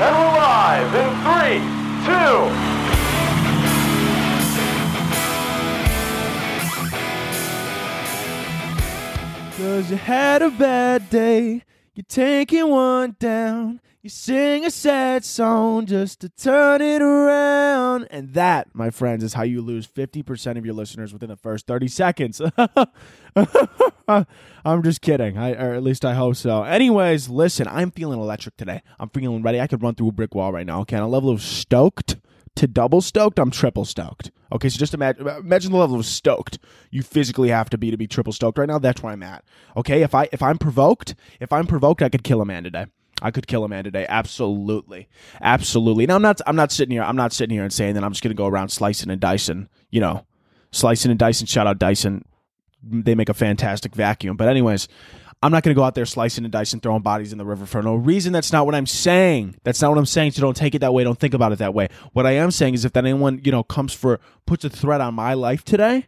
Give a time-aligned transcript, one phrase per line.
[0.00, 1.58] And we're live in three,
[2.06, 2.38] two.
[9.60, 11.64] Cause you had a bad day,
[11.98, 13.80] you're taking one down.
[14.02, 18.06] You sing a sad song just to turn it around.
[18.12, 21.66] And that, my friends, is how you lose 50% of your listeners within the first
[21.66, 22.40] 30 seconds.
[24.64, 25.38] I'm just kidding.
[25.38, 26.62] I, or at least I hope so.
[26.62, 28.82] Anyways, listen, I'm feeling electric today.
[29.00, 29.60] I'm feeling ready.
[29.60, 30.82] I could run through a brick wall right now.
[30.82, 32.18] Okay, on a level of stoked
[32.54, 34.30] to double stoked, I'm triple stoked.
[34.52, 36.58] Okay, so just imagine imagine the level of stoked
[36.90, 38.78] you physically have to be to be triple stoked right now.
[38.78, 39.44] That's where I'm at.
[39.76, 42.86] Okay, if I if I'm provoked, if I'm provoked, I could kill a man today.
[43.20, 44.06] I could kill a man today.
[44.08, 45.08] Absolutely,
[45.40, 46.06] absolutely.
[46.06, 47.02] Now I'm not I'm not sitting here.
[47.02, 49.68] I'm not sitting here and saying that I'm just gonna go around slicing and dicing.
[49.90, 50.26] You know,
[50.70, 51.46] slicing and dicing.
[51.46, 52.24] Shout out Dyson.
[52.82, 54.36] They make a fantastic vacuum.
[54.36, 54.88] But anyways,
[55.42, 57.64] I'm not going to go out there slicing and dicing, throwing bodies in the river
[57.64, 58.32] for no reason.
[58.32, 59.56] That's not what I'm saying.
[59.62, 60.32] That's not what I'm saying.
[60.32, 61.04] So don't take it that way.
[61.04, 61.88] Don't think about it that way.
[62.12, 65.00] What I am saying is if that anyone, you know, comes for, puts a threat
[65.00, 66.06] on my life today,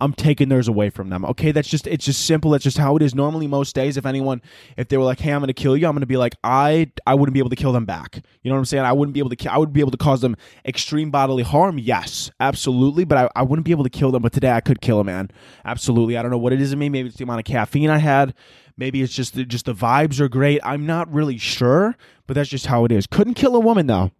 [0.00, 1.24] I'm taking theirs away from them.
[1.24, 2.52] Okay, that's just it's just simple.
[2.52, 3.14] That's just how it is.
[3.14, 4.40] Normally, most days, if anyone,
[4.76, 6.34] if they were like, "Hey, I'm going to kill you," I'm going to be like,
[6.44, 8.84] "I, I wouldn't be able to kill them back." You know what I'm saying?
[8.84, 9.52] I wouldn't be able to.
[9.52, 11.78] I would be able to cause them extreme bodily harm.
[11.78, 13.04] Yes, absolutely.
[13.04, 14.22] But I, I wouldn't be able to kill them.
[14.22, 15.30] But today, I could kill a man.
[15.64, 16.16] Absolutely.
[16.16, 16.88] I don't know what it is in me.
[16.88, 18.34] Maybe it's the amount of caffeine I had.
[18.76, 20.60] Maybe it's just just the vibes are great.
[20.62, 23.06] I'm not really sure, but that's just how it is.
[23.06, 24.12] Couldn't kill a woman though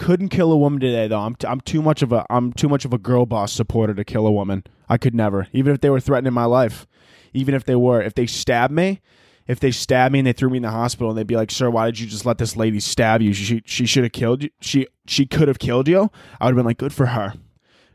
[0.00, 1.20] couldn't kill a woman today though.
[1.20, 3.94] I'm t- I'm too much of a I'm too much of a girl boss supporter
[3.94, 4.64] to kill a woman.
[4.88, 6.86] I could never, even if they were threatening my life,
[7.34, 8.00] even if they were.
[8.00, 9.02] If they stabbed me,
[9.46, 11.50] if they stabbed me and they threw me in the hospital and they'd be like,
[11.50, 13.34] "Sir, why did you just let this lady stab you?
[13.34, 14.50] She she should have killed you.
[14.60, 17.34] She she could have killed you." I would have been like, "Good for her,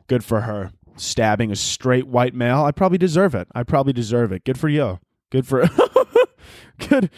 [0.07, 3.47] good for her." Stabbing a straight white male, I probably deserve it.
[3.53, 4.45] I probably deserve it.
[4.45, 4.99] Good for you.
[5.31, 5.67] Good for.
[6.89, 7.09] good.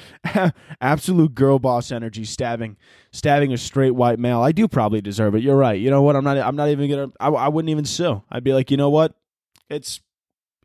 [0.81, 2.77] Absolute girl boss energy stabbing
[3.11, 4.41] stabbing a straight white male.
[4.41, 5.43] I do probably deserve it.
[5.43, 5.79] You're right.
[5.79, 6.15] You know what?
[6.15, 8.23] I'm not i'm not even gonna i, I wouldn't even sue.
[8.31, 9.13] I'd be like you know what?
[9.69, 10.01] It's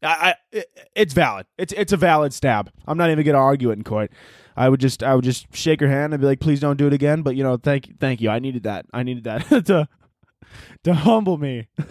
[0.03, 0.65] I, I
[0.95, 1.47] it's valid.
[1.59, 2.71] It's it's a valid stab.
[2.87, 4.11] I'm not even gonna argue it in court.
[4.56, 6.87] I would just i would just shake her hand and be like please don't do
[6.87, 7.23] it again.
[7.23, 8.31] But you know thank thank you.
[8.31, 8.87] I needed that.
[8.93, 9.89] I needed that to
[10.84, 11.69] to humble me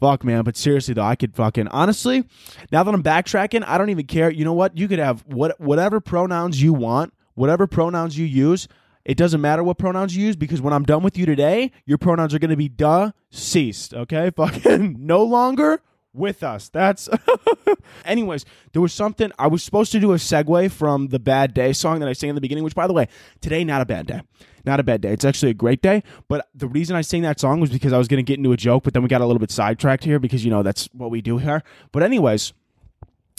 [0.00, 0.44] Fuck, man.
[0.44, 2.24] But seriously, though, I could fucking honestly,
[2.72, 4.30] now that I'm backtracking, I don't even care.
[4.30, 4.76] You know what?
[4.76, 8.68] You could have what whatever pronouns you want, whatever pronouns you use.
[9.04, 11.98] It doesn't matter what pronouns you use because when I'm done with you today, your
[11.98, 13.92] pronouns are going to be duh ceased.
[13.94, 15.80] Okay, fucking no longer
[16.14, 16.68] with us.
[16.68, 17.08] That's.
[18.04, 21.72] Anyways, there was something I was supposed to do a segue from the Bad Day
[21.72, 23.08] song that I sang in the beginning, which, by the way,
[23.40, 24.22] today not a bad day,
[24.64, 25.12] not a bad day.
[25.12, 26.02] It's actually a great day.
[26.28, 28.52] But the reason I sang that song was because I was going to get into
[28.52, 30.88] a joke, but then we got a little bit sidetracked here because you know that's
[30.92, 31.62] what we do here.
[31.92, 32.52] But anyways,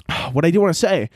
[0.33, 1.09] what I do want to say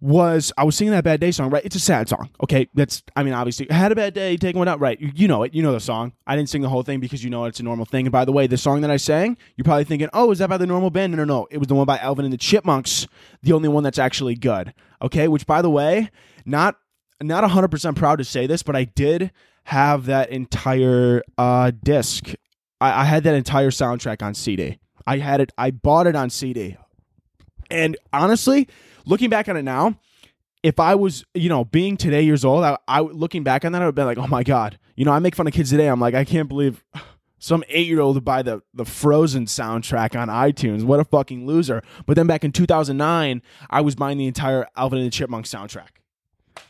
[0.00, 1.64] was I was singing that Bad Day song, right?
[1.64, 2.30] It's a sad song.
[2.42, 2.68] Okay.
[2.74, 4.98] That's, I mean, obviously, I had a bad day, taking one out, right?
[4.98, 5.54] You, you, know it.
[5.54, 6.12] You know the song.
[6.26, 8.06] I didn't sing the whole thing because you know it's a normal thing.
[8.06, 10.48] And by the way, the song that I sang, you're probably thinking, oh, is that
[10.48, 11.12] by the normal band?
[11.12, 11.48] No, no, no.
[11.50, 13.06] It was the one by Alvin and the Chipmunks,
[13.42, 14.72] the only one that's actually good.
[15.02, 15.28] Okay.
[15.28, 16.10] Which, by the way,
[16.46, 16.78] not,
[17.20, 19.30] not 100% proud to say this, but I did
[19.64, 22.32] have that entire uh, disc.
[22.80, 24.78] I, I had that entire soundtrack on CD.
[25.06, 26.76] I had it, I bought it on CD.
[27.70, 28.68] And honestly,
[29.04, 29.98] looking back on it now,
[30.62, 33.82] if I was, you know, being today years old, I, I looking back on that,
[33.82, 35.88] I would be like, oh my god, you know, I make fun of kids today.
[35.88, 36.84] I'm like, I can't believe
[37.38, 40.84] some eight year old buy the the Frozen soundtrack on iTunes.
[40.84, 41.82] What a fucking loser!
[42.06, 45.99] But then back in 2009, I was buying the entire Alvin and the Chipmunk soundtrack.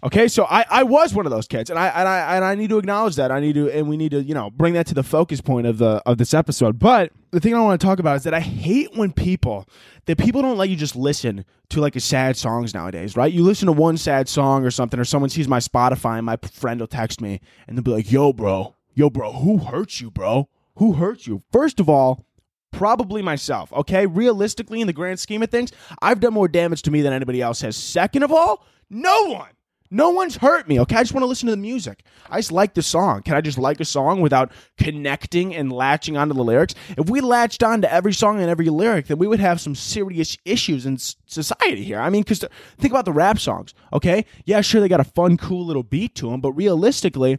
[0.03, 2.55] Okay, so I, I was one of those kids, and I and I and I
[2.55, 3.31] need to acknowledge that.
[3.31, 5.67] I need to, and we need to, you know, bring that to the focus point
[5.67, 6.78] of the of this episode.
[6.78, 9.69] But the thing I want to talk about is that I hate when people
[10.06, 13.33] that people don't let you just listen to like a sad songs nowadays, right?
[13.33, 16.37] You listen to one sad song or something, or someone sees my Spotify, and my
[16.53, 20.11] friend will text me, and they'll be like, "Yo, bro, yo, bro, who hurts you,
[20.11, 20.49] bro?
[20.77, 22.25] Who hurts you?" First of all,
[22.71, 23.72] probably myself.
[23.72, 27.12] Okay, realistically, in the grand scheme of things, I've done more damage to me than
[27.12, 27.77] anybody else has.
[27.77, 29.51] Second of all, no one
[29.91, 30.97] no one's hurt me, okay?
[30.97, 32.04] I just want to listen to the music.
[32.31, 33.22] I just like the song.
[33.22, 36.75] Can I just like a song without connecting and latching onto the lyrics?
[36.97, 39.75] If we latched on to every song and every lyric, then we would have some
[39.75, 41.98] serious issues in society here.
[41.98, 42.45] I mean, because
[42.78, 44.27] think about the rap songs, okay?
[44.45, 47.39] Yeah, sure, they got a fun, cool little beat to them, but realistically,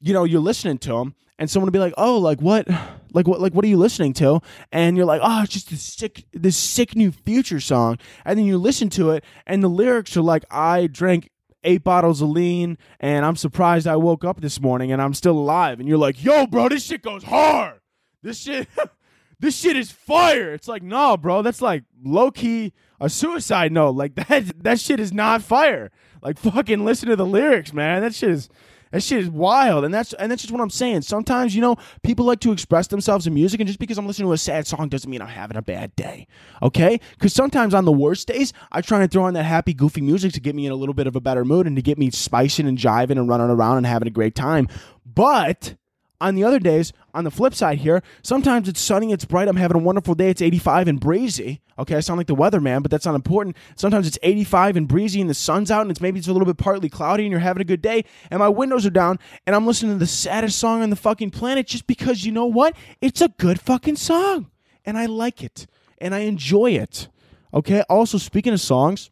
[0.00, 2.68] you know, you're listening to them and someone would be like, "Oh, like what?
[3.12, 3.40] Like what?
[3.40, 6.56] Like what are you listening to?" And you're like, "Oh, it's just this sick, this
[6.56, 10.44] sick new future song." And then you listen to it, and the lyrics are like,
[10.50, 11.30] "I drank
[11.64, 15.38] eight bottles of lean, and I'm surprised I woke up this morning and I'm still
[15.38, 15.80] alive.
[15.80, 17.80] And you're like, yo, bro, this shit goes hard.
[18.22, 18.68] This shit,
[19.40, 20.52] this shit is fire.
[20.52, 23.90] It's like, no, bro, that's like low key a suicide note.
[23.90, 25.90] Like that, that shit is not fire.
[26.22, 28.02] Like fucking listen to the lyrics, man.
[28.02, 28.48] That shit is,
[28.94, 31.02] That shit is wild, and that's and that's just what I'm saying.
[31.02, 31.74] Sometimes you know
[32.04, 34.68] people like to express themselves in music, and just because I'm listening to a sad
[34.68, 36.28] song doesn't mean I'm having a bad day.
[36.62, 37.00] Okay?
[37.14, 40.32] Because sometimes on the worst days, I try and throw on that happy, goofy music
[40.34, 42.12] to get me in a little bit of a better mood and to get me
[42.12, 44.68] spicing and jiving and running around and having a great time.
[45.04, 45.74] But
[46.20, 49.56] on the other days, on the flip side here, sometimes it's sunny, it's bright, I'm
[49.56, 51.60] having a wonderful day, it's 85 and breezy.
[51.78, 53.56] Okay, I sound like the weatherman, but that's not important.
[53.76, 56.46] Sometimes it's 85 and breezy and the sun's out and it's maybe it's a little
[56.46, 59.56] bit partly cloudy and you're having a good day and my windows are down and
[59.56, 62.76] I'm listening to the saddest song on the fucking planet just because you know what?
[63.00, 64.50] It's a good fucking song
[64.84, 65.66] and I like it
[65.98, 67.08] and I enjoy it.
[67.52, 69.10] Okay, also speaking of songs,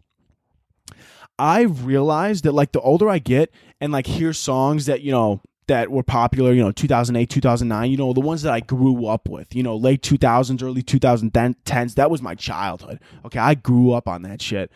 [1.39, 5.41] I've realized that like the older I get and like hear songs that, you know,
[5.73, 9.27] that were popular, you know, 2008, 2009, you know, the ones that I grew up
[9.27, 13.01] with, you know, late 2000s, early 2010s, that was my childhood.
[13.25, 14.71] Okay, I grew up on that shit.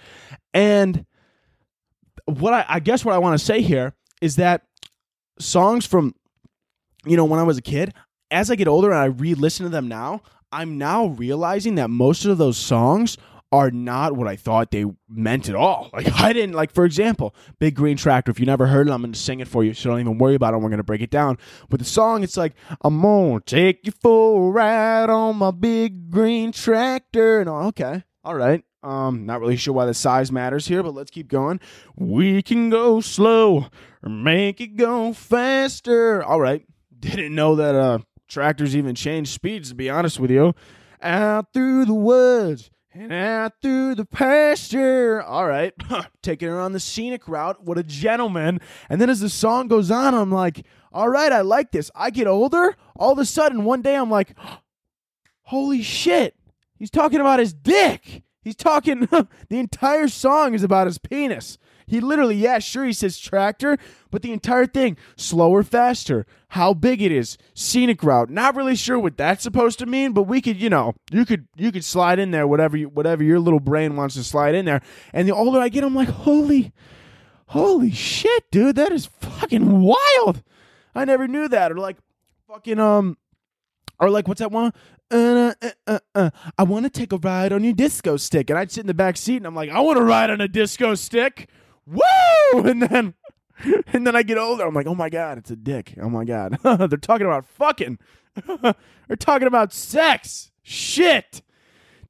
[0.54, 1.04] And
[2.24, 4.62] what I, I guess what I want to say here is that
[5.38, 6.14] songs from,
[7.04, 7.92] you know, when I was a kid,
[8.30, 11.90] as I get older and I re listen to them now, I'm now realizing that
[11.90, 13.18] most of those songs
[13.52, 15.90] are not what I thought they meant at all.
[15.92, 18.30] Like I didn't like, for example, Big Green Tractor.
[18.30, 20.34] If you never heard it, I'm gonna sing it for you, so don't even worry
[20.34, 20.58] about it.
[20.58, 21.38] We're gonna break it down.
[21.68, 26.10] But the song, it's like I'm gonna take you for a ride on my big
[26.10, 27.40] green tractor.
[27.40, 28.62] And all, okay, all right.
[28.82, 31.58] Um, not really sure why the size matters here, but let's keep going.
[31.96, 33.66] We can go slow
[34.02, 36.22] or make it go faster.
[36.22, 36.64] All right.
[36.98, 37.98] Didn't know that uh
[38.28, 40.54] tractors even change speeds, to be honest with you.
[41.02, 45.22] Out through the woods and out through the pasture.
[45.22, 45.74] All right.
[46.22, 47.62] Taking her on the scenic route.
[47.62, 48.60] What a gentleman.
[48.88, 51.90] And then as the song goes on, I'm like, all right, I like this.
[51.94, 52.76] I get older.
[52.96, 54.34] All of a sudden, one day, I'm like,
[55.42, 56.34] holy shit.
[56.78, 58.22] He's talking about his dick.
[58.46, 59.00] He's talking,
[59.48, 61.58] the entire song is about his penis.
[61.84, 63.76] He literally, yeah, sure, he says tractor,
[64.12, 68.30] but the entire thing, slower, faster, how big it is, scenic route.
[68.30, 71.48] Not really sure what that's supposed to mean, but we could, you know, you could
[71.56, 74.64] you could slide in there whatever you, whatever your little brain wants to slide in
[74.64, 74.80] there.
[75.12, 76.72] And the older I get, I'm like, holy,
[77.48, 80.44] holy shit, dude, that is fucking wild.
[80.94, 81.72] I never knew that.
[81.72, 81.96] Or like,
[82.46, 83.16] fucking um,
[83.98, 84.72] or like what's that one?
[85.10, 86.30] Uh, uh, uh, uh.
[86.58, 88.94] I want to take a ride on your disco stick, and I'd sit in the
[88.94, 91.48] back seat, and I'm like, I want to ride on a disco stick
[91.86, 92.00] woo!
[92.64, 93.14] And then
[93.92, 94.66] and then I get older.
[94.66, 95.94] I'm like, oh my god, it's a dick.
[96.00, 97.98] Oh my god, they're talking about fucking.
[98.46, 100.50] they're talking about sex.
[100.62, 101.42] Shit.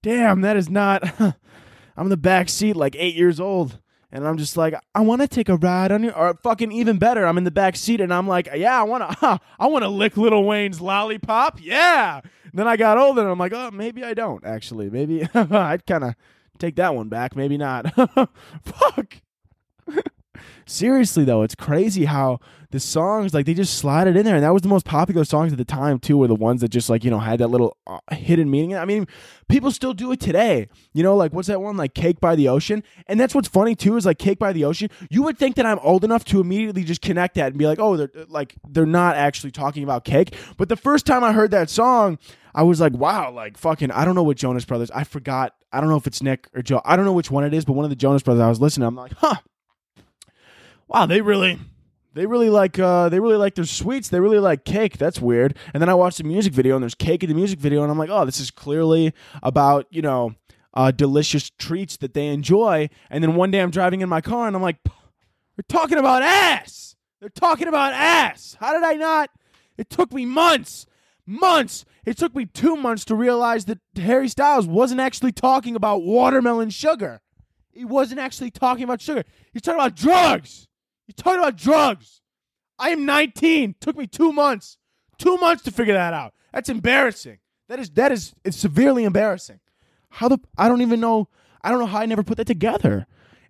[0.03, 1.21] Damn, that is not.
[1.21, 3.79] I'm in the back seat, like eight years old,
[4.13, 6.17] and I'm just like, I want to take a ride on your.
[6.17, 9.19] Or fucking even better, I'm in the back seat, and I'm like, yeah, I want
[9.21, 9.41] to.
[9.59, 11.61] I want to lick Lil Wayne's lollipop.
[11.61, 12.21] Yeah.
[12.45, 14.91] And then I got older, and I'm like, oh, maybe I don't actually.
[14.91, 16.15] Maybe I'd kind of
[16.59, 17.35] take that one back.
[17.35, 17.93] Maybe not.
[18.65, 19.17] Fuck.
[20.67, 22.41] Seriously though, it's crazy how
[22.71, 25.25] the songs like they just slide it in there, and that was the most popular
[25.25, 26.19] songs at the time too.
[26.19, 28.77] Were the ones that just like you know had that little uh, hidden meaning.
[28.77, 29.07] I mean,
[29.49, 30.69] people still do it today.
[30.93, 32.83] You know, like what's that one like "Cake by the Ocean"?
[33.07, 35.67] And that's what's funny too is like "Cake by the Ocean." You would think that
[35.67, 38.87] I'm old enough to immediately just connect that and be like, oh, they're like they're
[38.87, 40.35] not actually talking about cake.
[40.57, 42.19] But the first time I heard that song.
[42.55, 44.91] I was like, wow, like fucking, I don't know what Jonas Brothers.
[44.91, 45.55] I forgot.
[45.71, 46.81] I don't know if it's Nick or Joe.
[46.87, 48.41] I don't know which one it is, but one of the Jonas Brothers.
[48.41, 48.89] I was listening.
[48.89, 49.35] I'm like, huh,
[50.89, 51.59] wow, they really
[52.17, 54.09] they really like uh, they really like their sweets.
[54.09, 54.97] They really like cake.
[54.97, 55.57] That's weird.
[55.75, 57.91] And then I watched the music video, and there's cake in the music video, and
[57.93, 59.13] I'm like, oh, this is clearly
[59.43, 60.35] about you know
[60.73, 62.89] uh, delicious treats that they enjoy.
[63.11, 66.23] And then one day I'm driving in my car, and I'm like, they're talking about
[66.23, 66.97] ass.
[67.21, 68.57] They're talking about ass.
[68.61, 69.31] How did I not?
[69.77, 70.87] It took me months,
[71.27, 71.85] months.
[72.07, 76.71] It took me two months to realize that Harry Styles wasn't actually talking about watermelon
[76.71, 77.21] sugar.
[77.73, 79.25] He wasn't actually talking about sugar.
[79.53, 80.67] He's talking about drugs.
[81.07, 82.21] He's talking about drugs.
[82.79, 83.77] I am 19.
[83.81, 84.79] Took me two months.
[85.19, 86.35] Two months to figure that out.
[86.53, 87.39] That's embarrassing.
[87.69, 89.61] That is that is it's severely embarrassing.
[90.11, 91.29] How the I don't even know
[91.63, 93.07] I don't know how I never put that together.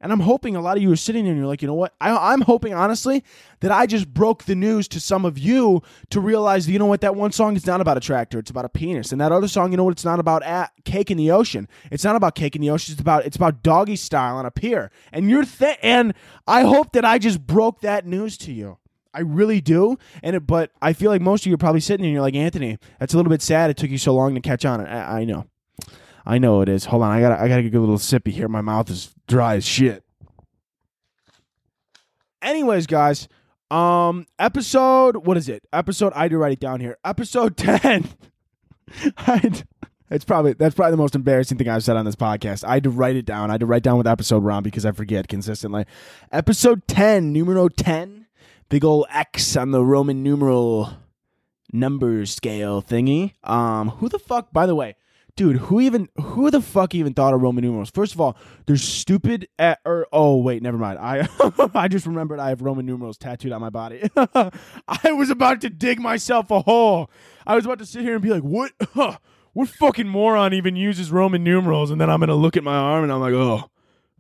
[0.07, 1.75] And I'm hoping a lot of you are sitting there and you're like, you know
[1.75, 1.93] what?
[2.01, 3.25] I, am hoping, honestly,
[3.59, 7.01] that I just broke the news to some of you to realize, you know what?
[7.01, 8.39] That one song is not about a tractor.
[8.39, 9.11] It's about a penis.
[9.11, 9.91] And that other song, you know what?
[9.91, 11.67] It's not about at, cake in the ocean.
[11.91, 12.93] It's not about cake in the ocean.
[12.93, 14.93] It's about it's about doggy style on a pier.
[15.11, 16.15] And you're th- and
[16.47, 18.79] I hope that I just broke that news to you.
[19.13, 19.99] I really do.
[20.23, 22.37] And it, but I feel like most of you are probably sitting and you're like,
[22.37, 23.71] Anthony, that's a little bit sad.
[23.71, 24.87] It took you so long to catch on.
[24.87, 25.47] I, I know.
[26.27, 26.87] I know it is.
[26.87, 28.49] Hold on, I gotta I gotta get a little sippy here.
[28.49, 30.05] My mouth is dry as shit.
[32.43, 33.29] Anyways, guys,
[33.71, 35.65] um, episode what is it?
[35.73, 36.99] Episode I do write it down here.
[37.05, 38.09] Episode ten.
[40.09, 42.65] It's probably that's probably the most embarrassing thing I've said on this podcast.
[42.65, 43.51] I had to write it down.
[43.51, 45.85] I had to write down what episode we're on because I forget consistently.
[46.31, 48.27] Episode ten, numero ten,
[48.69, 50.93] big old X on the Roman numeral
[51.73, 53.35] number scale thingy.
[53.43, 54.53] Um, who the fuck?
[54.53, 54.95] By the way,
[55.37, 57.91] dude, who even who the fuck even thought of Roman numerals?
[57.91, 59.49] First of all, they're stupid.
[59.59, 60.99] At, or oh wait, never mind.
[60.99, 61.29] I
[61.75, 64.09] I just remembered I have Roman numerals tattooed on my body.
[64.17, 67.11] I was about to dig myself a hole.
[67.47, 68.73] I was about to sit here and be like, what?
[69.53, 71.91] what fucking moron even uses Roman numerals?
[71.91, 73.71] And then I'm gonna look at my arm and I'm like, oh.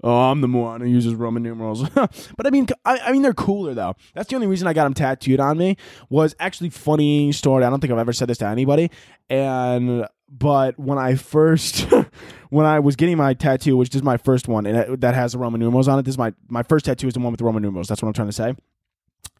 [0.05, 1.89] Oh, I'm the moron who uses Roman numerals.
[1.91, 3.95] but I mean, I, I, mean, they're cooler though.
[4.15, 5.79] That's the only reason I got them tattooed on me.
[6.11, 7.65] Was actually funny story.
[7.65, 8.91] I don't think I've ever said this to anybody.
[9.31, 11.87] And but when I first,
[12.51, 15.39] when I was getting my tattoo, which is my first one, and that has the
[15.39, 16.03] Roman numerals on it.
[16.03, 17.89] This is my my first tattoo is the one with the Roman numerals.
[17.89, 18.55] That's what I'm trying to say.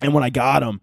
[0.01, 0.81] And when I got them,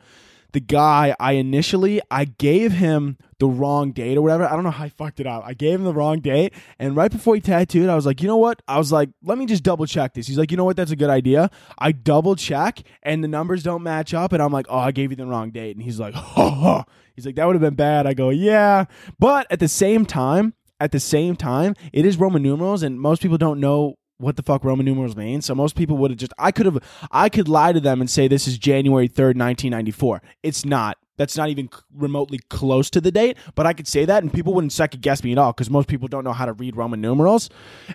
[0.53, 4.45] the guy I initially I gave him the wrong date or whatever.
[4.45, 5.43] I don't know how I fucked it up.
[5.45, 8.27] I gave him the wrong date, and right before he tattooed, I was like, you
[8.27, 8.61] know what?
[8.67, 10.27] I was like, let me just double check this.
[10.27, 10.77] He's like, you know what?
[10.77, 11.49] That's a good idea.
[11.77, 15.09] I double check, and the numbers don't match up, and I'm like, oh, I gave
[15.09, 16.83] you the wrong date, and he's like, oh,
[17.15, 18.07] he's like, that would have been bad.
[18.07, 18.85] I go, yeah,
[19.19, 20.53] but at the same time.
[20.79, 24.43] At the same time, it is Roman numerals, and most people don't know what the
[24.43, 25.41] fuck Roman numerals mean.
[25.41, 26.79] So most people would have just I could have
[27.11, 30.21] I could lie to them and say this is January 3rd, 1994.
[30.41, 30.97] It's not.
[31.15, 34.53] That's not even remotely close to the date, but I could say that and people
[34.53, 37.01] wouldn't second guess me at all because most people don't know how to read Roman
[37.01, 37.49] numerals.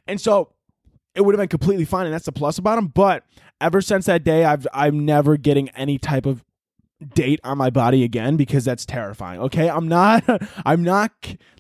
[0.07, 0.53] And so
[1.15, 3.25] it would have been completely fine and that's the plus about them, but
[3.61, 6.45] ever since that day I've I'm never getting any type of
[7.15, 9.41] date on my body again because that's terrifying.
[9.41, 9.69] Okay?
[9.69, 10.25] I'm not
[10.65, 11.13] I'm not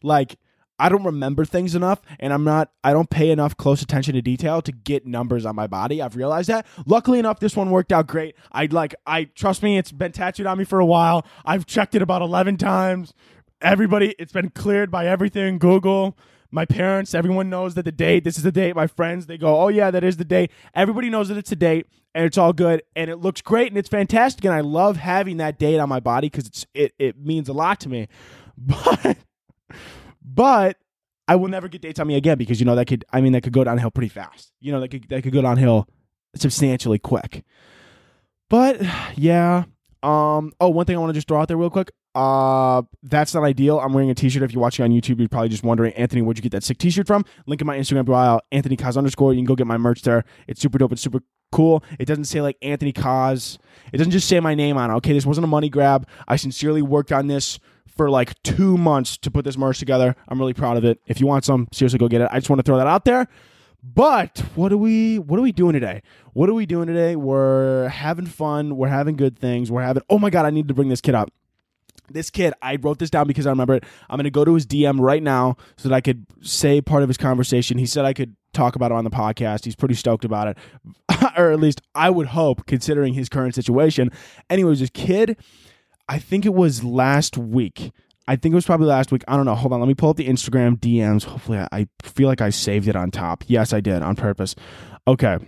[0.02, 0.36] like
[0.78, 4.22] I don't remember things enough and I'm not I don't pay enough close attention to
[4.22, 6.00] detail to get numbers on my body.
[6.00, 6.66] I've realized that.
[6.86, 8.36] Luckily enough this one worked out great.
[8.52, 11.26] I like I trust me it's been tattooed on me for a while.
[11.44, 13.12] I've checked it about 11 times.
[13.60, 16.16] Everybody it's been cleared by everything Google
[16.50, 18.74] my parents, everyone knows that the date, this is the date.
[18.74, 20.50] My friends, they go, oh, yeah, that is the date.
[20.74, 23.76] Everybody knows that it's a date and it's all good and it looks great and
[23.76, 24.44] it's fantastic.
[24.44, 27.52] And I love having that date on my body because it's it, it means a
[27.52, 28.08] lot to me.
[28.60, 29.18] But
[30.34, 30.76] but
[31.26, 33.32] I will never get dates on me again because you know that could I mean
[33.32, 34.52] that could go downhill pretty fast.
[34.60, 35.88] You know that could that could go downhill
[36.34, 37.44] substantially quick.
[38.48, 38.80] But
[39.16, 39.64] yeah.
[40.02, 41.92] Um oh one thing I want to just throw out there real quick.
[42.14, 43.78] Uh that's not ideal.
[43.78, 44.42] I'm wearing a t-shirt.
[44.42, 46.78] If you're watching on YouTube, you're probably just wondering, Anthony, where'd you get that sick
[46.78, 47.24] t-shirt from?
[47.46, 49.32] Link in my Instagram bio, Anthony Koz underscore.
[49.32, 50.24] You can go get my merch there.
[50.46, 50.92] It's super dope.
[50.92, 51.20] It's super
[51.52, 51.82] cool.
[51.98, 53.58] It doesn't say like Anthony Koz.
[53.92, 54.94] It doesn't just say my name on it.
[54.94, 56.06] Okay, this wasn't a money grab.
[56.26, 57.58] I sincerely worked on this
[57.98, 60.16] for like two months to put this merch together.
[60.28, 61.00] I'm really proud of it.
[61.06, 62.28] If you want some, seriously, go get it.
[62.30, 63.28] I just want to throw that out there.
[63.82, 66.02] But what are we what are we doing today?
[66.32, 67.16] What are we doing today?
[67.16, 68.76] We're having fun.
[68.76, 69.70] We're having good things.
[69.70, 71.30] We're having Oh my god, I need to bring this kid up.
[72.10, 73.84] This kid, I wrote this down because I remember it.
[74.08, 77.08] I'm to go to his DM right now so that I could say part of
[77.08, 77.76] his conversation.
[77.78, 79.64] He said I could talk about it on the podcast.
[79.64, 80.58] He's pretty stoked about it.
[81.36, 84.10] or at least I would hope considering his current situation.
[84.48, 85.36] Anyways, this kid
[86.08, 87.92] I think it was last week.
[88.26, 89.24] I think it was probably last week.
[89.26, 89.54] I don't know.
[89.54, 89.80] Hold on.
[89.80, 91.24] Let me pull up the Instagram DMs.
[91.24, 93.44] Hopefully, I, I feel like I saved it on top.
[93.46, 94.54] Yes, I did on purpose.
[95.06, 95.38] Okay.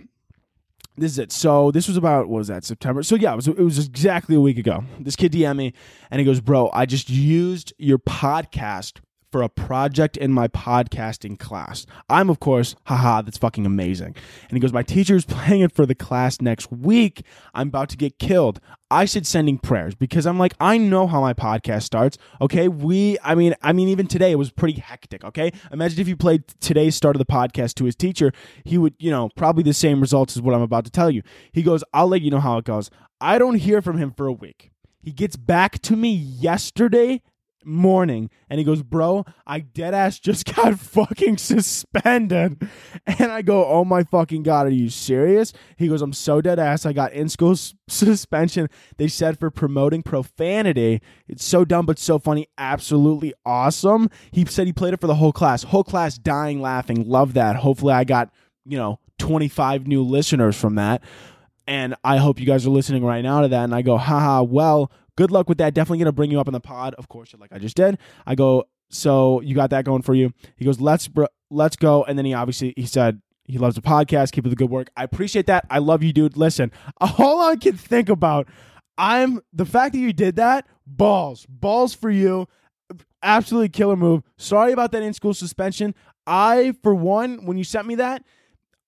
[0.97, 1.31] This is it.
[1.31, 3.03] So this was about what was that September?
[3.03, 4.83] So yeah, it was it was exactly a week ago.
[4.99, 5.73] This kid DM me
[6.09, 8.99] and he goes, "Bro, I just used your podcast
[9.31, 11.85] for a project in my podcasting class.
[12.09, 14.15] I'm, of course, haha, that's fucking amazing.
[14.49, 17.23] And he goes, My teacher's playing it for the class next week.
[17.53, 18.59] I'm about to get killed.
[18.89, 22.17] I said sending prayers because I'm like, I know how my podcast starts.
[22.41, 22.67] Okay.
[22.67, 25.23] We, I mean, I mean, even today it was pretty hectic.
[25.23, 25.53] Okay.
[25.71, 28.33] Imagine if you played today's start of the podcast to his teacher,
[28.65, 31.21] he would, you know, probably the same results as what I'm about to tell you.
[31.53, 32.89] He goes, I'll let you know how it goes.
[33.21, 34.71] I don't hear from him for a week.
[35.01, 37.21] He gets back to me yesterday
[37.65, 42.67] morning and he goes, Bro, I dead ass just got fucking suspended.
[43.05, 45.53] And I go, Oh my fucking God, are you serious?
[45.77, 46.85] He goes, I'm so dead ass.
[46.85, 48.69] I got in school s- suspension.
[48.97, 51.01] They said for promoting profanity.
[51.27, 52.47] It's so dumb, but so funny.
[52.57, 54.09] Absolutely awesome.
[54.31, 55.63] He said he played it for the whole class.
[55.63, 57.07] Whole class dying laughing.
[57.07, 57.57] Love that.
[57.57, 58.31] Hopefully, I got,
[58.65, 61.01] you know, 25 new listeners from that.
[61.67, 63.63] And I hope you guys are listening right now to that.
[63.63, 65.73] And I go, haha, well, good luck with that.
[65.73, 67.97] Definitely going to bring you up in the pod, of course, like I just did.
[68.25, 70.33] I go, so you got that going for you.
[70.57, 72.03] He goes, let's bro- let's go.
[72.03, 74.31] And then he obviously he said he loves the podcast.
[74.31, 74.89] Keep up the good work.
[74.95, 75.65] I appreciate that.
[75.69, 76.37] I love you, dude.
[76.37, 78.47] Listen, all I can think about,
[78.97, 80.67] I'm the fact that you did that.
[80.85, 82.47] Balls, balls for you.
[83.23, 84.23] Absolutely killer move.
[84.37, 85.95] Sorry about that in school suspension.
[86.27, 88.23] I, for one, when you sent me that,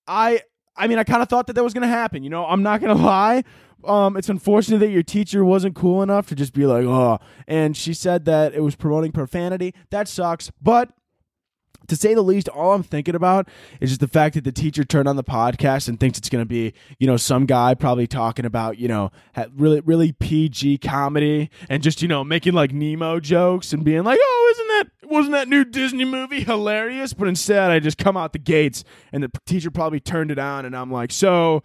[0.08, 0.42] I
[0.76, 2.24] I mean, I kind of thought that that was going to happen.
[2.24, 3.44] You know, I'm not going to lie.
[3.84, 7.20] Um, it's unfortunate that your teacher wasn't cool enough to just be like, oh.
[7.48, 9.74] And she said that it was promoting profanity.
[9.90, 10.52] That sucks.
[10.62, 10.90] But
[11.88, 13.48] to say the least, all I'm thinking about
[13.80, 16.42] is just the fact that the teacher turned on the podcast and thinks it's going
[16.42, 19.12] to be, you know, some guy probably talking about, you know,
[19.56, 24.20] really, really PG comedy and just, you know, making like Nemo jokes and being like,
[24.22, 27.14] oh, isn't that, wasn't that new Disney movie hilarious?
[27.14, 30.66] But instead, I just come out the gates and the teacher probably turned it on
[30.66, 31.64] and I'm like, so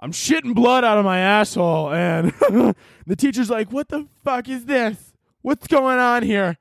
[0.00, 1.92] I'm shitting blood out of my asshole.
[1.92, 2.32] And
[3.06, 5.12] the teacher's like, what the fuck is this?
[5.42, 6.58] What's going on here?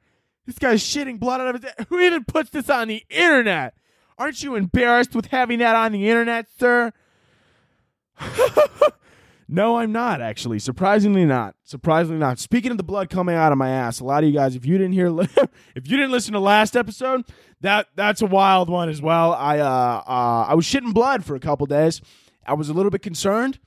[0.50, 1.72] This guy's shitting blood out of his.
[1.78, 1.86] Ass.
[1.90, 3.76] Who even puts this on the internet?
[4.18, 6.92] Aren't you embarrassed with having that on the internet, sir?
[9.48, 10.58] no, I'm not actually.
[10.58, 11.54] Surprisingly not.
[11.64, 12.40] Surprisingly not.
[12.40, 14.66] Speaking of the blood coming out of my ass, a lot of you guys, if
[14.66, 15.16] you didn't hear,
[15.76, 17.26] if you didn't listen to last episode,
[17.62, 19.34] that that's a wild one as well.
[19.34, 22.02] I uh, uh I was shitting blood for a couple days.
[22.44, 23.60] I was a little bit concerned.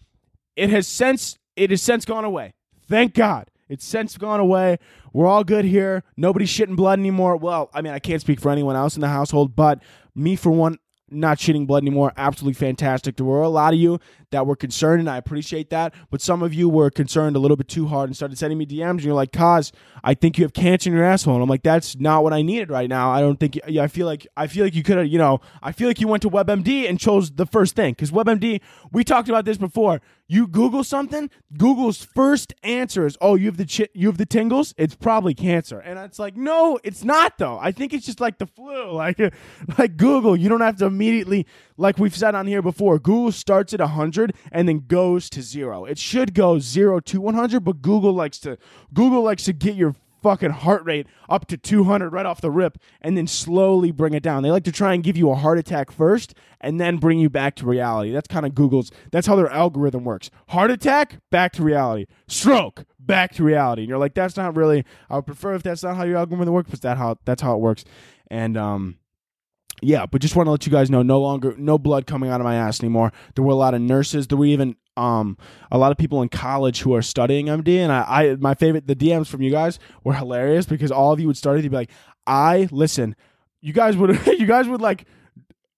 [0.56, 2.54] It has since it has since gone away.
[2.88, 3.51] Thank God.
[3.72, 4.78] It's since gone away.
[5.14, 6.04] We're all good here.
[6.14, 7.38] Nobody's shitting blood anymore.
[7.38, 9.82] Well, I mean, I can't speak for anyone else in the household, but
[10.14, 12.12] me, for one, not shitting blood anymore.
[12.18, 13.16] Absolutely fantastic.
[13.16, 13.98] There were a lot of you
[14.32, 15.94] that were concerned, and I appreciate that.
[16.10, 18.66] But some of you were concerned a little bit too hard and started sending me
[18.66, 18.90] DMs.
[18.90, 19.72] And you're like, "Koz,
[20.02, 22.42] I think you have cancer in your asshole." And I'm like, "That's not what I
[22.42, 23.10] needed right now.
[23.10, 23.58] I don't think.
[23.66, 25.06] Yeah, I feel like I feel like you could have.
[25.06, 28.10] You know, I feel like you went to WebMD and chose the first thing because
[28.10, 28.60] WebMD.
[28.90, 30.00] We talked about this before.
[30.28, 34.74] You Google something, Google's first answer is, "Oh, you have the you have the tingles.
[34.78, 37.58] It's probably cancer." And it's like, no, it's not though.
[37.60, 38.72] I think it's just like the flu.
[39.02, 39.18] Like,
[39.78, 41.46] like Google, you don't have to immediately,
[41.76, 42.98] like we've said on here before.
[42.98, 45.84] Google starts at hundred and then goes to zero.
[45.84, 48.58] It should go zero to one hundred, but Google likes to
[48.94, 52.78] Google likes to get your fucking heart rate up to 200 right off the rip
[53.00, 54.42] and then slowly bring it down.
[54.42, 57.28] They like to try and give you a heart attack first and then bring you
[57.28, 58.12] back to reality.
[58.12, 60.30] That's kind of Google's, that's how their algorithm works.
[60.48, 62.06] Heart attack, back to reality.
[62.28, 63.82] Stroke, back to reality.
[63.82, 66.54] And you're like, that's not really, I would prefer if that's not how your algorithm
[66.54, 67.84] works, but that how, that's how it works.
[68.30, 68.98] And, um,
[69.82, 72.40] yeah, but just want to let you guys know no longer no blood coming out
[72.40, 73.12] of my ass anymore.
[73.34, 74.28] There were a lot of nurses.
[74.28, 75.36] There were even um
[75.70, 78.86] a lot of people in college who are studying MD and I, I my favorite
[78.86, 81.70] the DMs from you guys were hilarious because all of you would start it, you'd
[81.70, 81.90] be like,
[82.26, 83.16] I listen,
[83.60, 85.06] you guys would you guys would like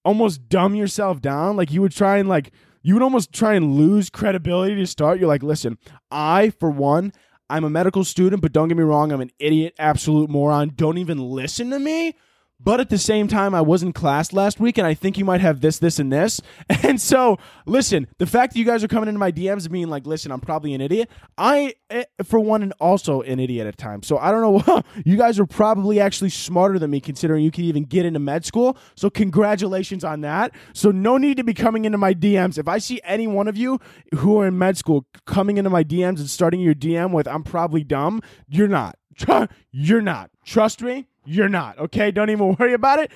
[0.03, 1.55] almost dumb yourself down.
[1.57, 2.51] Like you would try and like
[2.83, 5.19] you would almost try and lose credibility to start.
[5.19, 5.77] You're like, listen,
[6.11, 7.11] I for one
[7.49, 10.73] I'm a medical student, but don't get me wrong, I'm an idiot, absolute moron.
[10.75, 12.15] Don't even listen to me.
[12.59, 15.25] But at the same time, I was in class last week and I think you
[15.25, 16.41] might have this, this, and this.
[16.85, 19.87] And so, listen, the fact that you guys are coming into my DMs and being
[19.87, 21.09] like, listen, I'm probably an idiot.
[21.35, 24.05] I, eh, for one, and also an idiot at times.
[24.05, 24.83] So I don't know.
[25.05, 28.45] you guys are probably actually smarter than me considering you can even get into med
[28.45, 28.77] school.
[28.95, 30.53] So congratulations on that.
[30.73, 32.57] So no need to be coming into my DMs.
[32.57, 33.79] If I see any one of you
[34.15, 37.43] who are in med school coming into my DMs and starting your DM with, I'm
[37.43, 38.97] probably dumb, you're not.
[39.71, 40.29] You're not.
[40.43, 41.77] Trust me you're not.
[41.77, 43.11] Okay, don't even worry about it.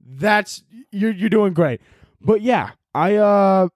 [0.00, 1.80] That's you're you're doing great.
[2.20, 3.68] But yeah, I uh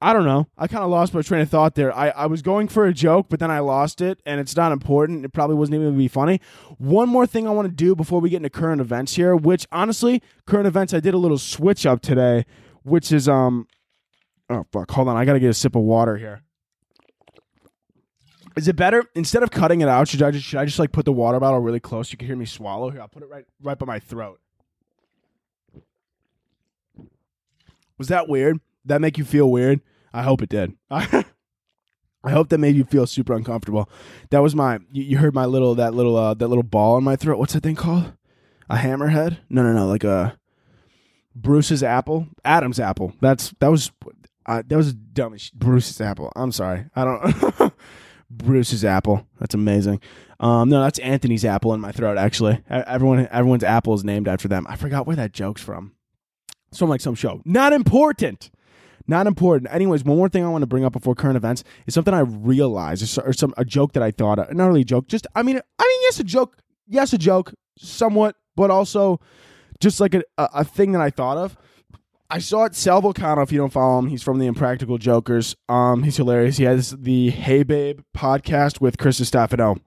[0.00, 0.48] I don't know.
[0.58, 1.94] I kind of lost my train of thought there.
[1.96, 4.70] I, I was going for a joke, but then I lost it, and it's not
[4.70, 5.24] important.
[5.24, 6.42] It probably wasn't even going to be funny.
[6.76, 9.66] One more thing I want to do before we get into current events here, which
[9.72, 12.44] honestly, current events, I did a little switch up today,
[12.82, 13.66] which is um,
[14.50, 16.42] oh fuck, hold on, I gotta get a sip of water here.
[18.56, 20.08] Is it better instead of cutting it out?
[20.08, 22.12] Should I just should I just like put the water bottle really close?
[22.12, 22.90] You can hear me swallow.
[22.90, 24.40] Here, I'll put it right right by my throat.
[27.98, 28.60] Was that weird?
[28.84, 29.80] That make you feel weird?
[30.12, 30.74] I hope it did.
[30.90, 33.88] I hope that made you feel super uncomfortable.
[34.30, 34.78] That was my.
[34.92, 37.38] You, you heard my little that little uh, that little ball in my throat.
[37.38, 38.12] What's that thing called?
[38.70, 39.38] A hammerhead?
[39.50, 39.86] No, no, no.
[39.86, 40.38] Like a
[41.34, 43.12] Bruce's apple, Adam's apple.
[43.20, 43.90] That's that was
[44.46, 45.36] uh, that was dumb.
[45.54, 46.32] Bruce's apple.
[46.36, 46.86] I'm sorry.
[46.94, 47.72] I don't.
[48.30, 49.26] Bruce's apple.
[49.38, 50.00] That's amazing.
[50.40, 52.18] Um, no, that's Anthony's apple in my throat.
[52.18, 54.66] Actually, everyone, everyone's apple is named after them.
[54.68, 55.92] I forgot where that joke's from.
[56.68, 57.40] It's from like some show.
[57.44, 58.50] Not important.
[59.06, 59.72] Not important.
[59.72, 62.20] Anyways, one more thing I want to bring up before current events is something I
[62.20, 64.38] realized, or some a joke that I thought.
[64.38, 64.52] Of.
[64.54, 65.08] Not really a joke.
[65.08, 66.56] Just I mean, I mean, yes, a joke.
[66.86, 69.20] Yes, a joke, somewhat, but also
[69.80, 71.56] just like a, a thing that I thought of.
[72.30, 72.74] I saw it.
[72.74, 75.56] Sal Vulcano, if you don't follow him, he's from the Impractical Jokers.
[75.68, 76.56] Um, he's hilarious.
[76.56, 79.78] He has the Hey Babe podcast with Chris Distefano.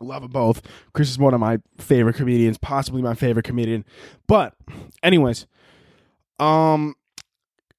[0.00, 0.62] Love them both.
[0.92, 3.84] Chris is one of my favorite comedians, possibly my favorite comedian.
[4.28, 4.54] But,
[5.02, 5.46] anyways,
[6.38, 6.94] um,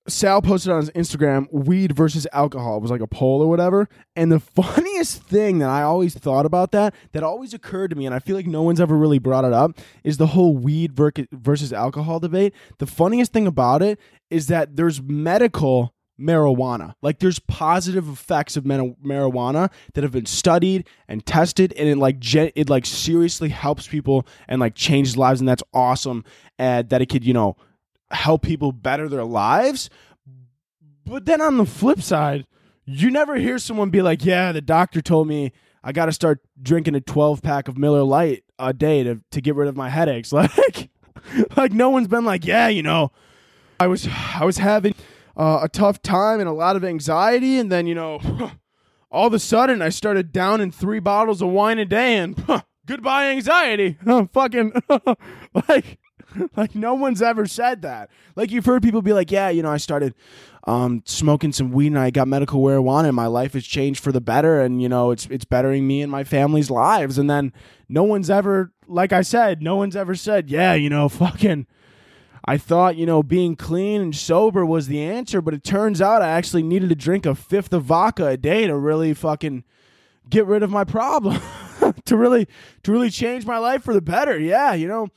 [0.10, 2.78] Sal posted on his Instagram weed versus alcohol.
[2.78, 3.88] It was like a poll or whatever.
[4.16, 8.06] And the funniest thing that I always thought about that, that always occurred to me,
[8.06, 10.94] and I feel like no one's ever really brought it up, is the whole weed
[10.96, 12.54] versus alcohol debate.
[12.80, 16.96] The funniest thing about it is that there's medical marijuana.
[17.02, 22.20] Like there's positive effects of marijuana that have been studied and tested and it like
[22.20, 26.26] gen- it like seriously helps people and like changes lives and that's awesome
[26.58, 27.56] and that it could, you know,
[28.12, 29.90] help people better their lives.
[31.06, 32.46] But then on the flip side,
[32.86, 35.52] you never hear someone be like, "Yeah, the doctor told me
[35.84, 39.42] I got to start drinking a 12 pack of Miller Lite a day to to
[39.42, 40.90] get rid of my headaches." Like
[41.58, 43.12] like no one's been like, "Yeah, you know,
[43.80, 44.96] I was I was having
[45.38, 48.20] uh, a tough time and a lot of anxiety and then, you know,
[49.12, 52.44] all of a sudden I started downing 3 bottles of wine a day and
[52.86, 53.98] goodbye anxiety."
[54.34, 54.74] fucking
[55.68, 56.00] like
[56.56, 58.10] like no one's ever said that.
[58.36, 60.14] Like you've heard people be like, "Yeah, you know, I started
[60.66, 64.12] um, smoking some weed and I got medical marijuana and my life has changed for
[64.12, 67.54] the better and you know, it's it's bettering me and my family's lives." And then
[67.88, 71.68] no one's ever like I said, no one's ever said, "Yeah, you know, fucking
[72.46, 76.22] I thought, you know, being clean and sober was the answer, but it turns out
[76.22, 79.64] I actually needed to drink a fifth of vodka a day to really fucking
[80.30, 81.40] get rid of my problem."
[82.06, 82.48] to really
[82.84, 84.38] to really change my life for the better.
[84.40, 85.08] Yeah, you know,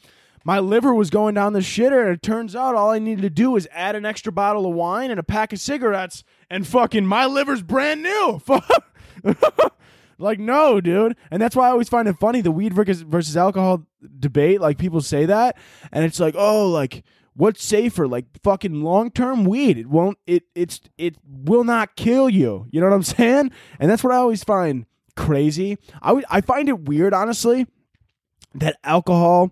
[0.45, 2.03] my liver was going down the shitter.
[2.03, 4.75] And it turns out all I needed to do was add an extra bottle of
[4.75, 8.41] wine and a pack of cigarettes, and fucking my liver's brand new.
[10.19, 11.17] like, no, dude.
[11.31, 13.87] And that's why I always find it funny the weed versus, alcohol
[14.19, 14.61] debate.
[14.61, 15.57] Like, people say that,
[15.93, 20.81] and it's like, oh, like, what's safer like fucking long-term weed it won't it it's
[20.99, 24.45] it will not kill you you know what i'm saying and that's what i always
[24.45, 24.85] find
[25.17, 27.67] crazy I, w- I find it weird honestly
[28.55, 29.51] that alcohol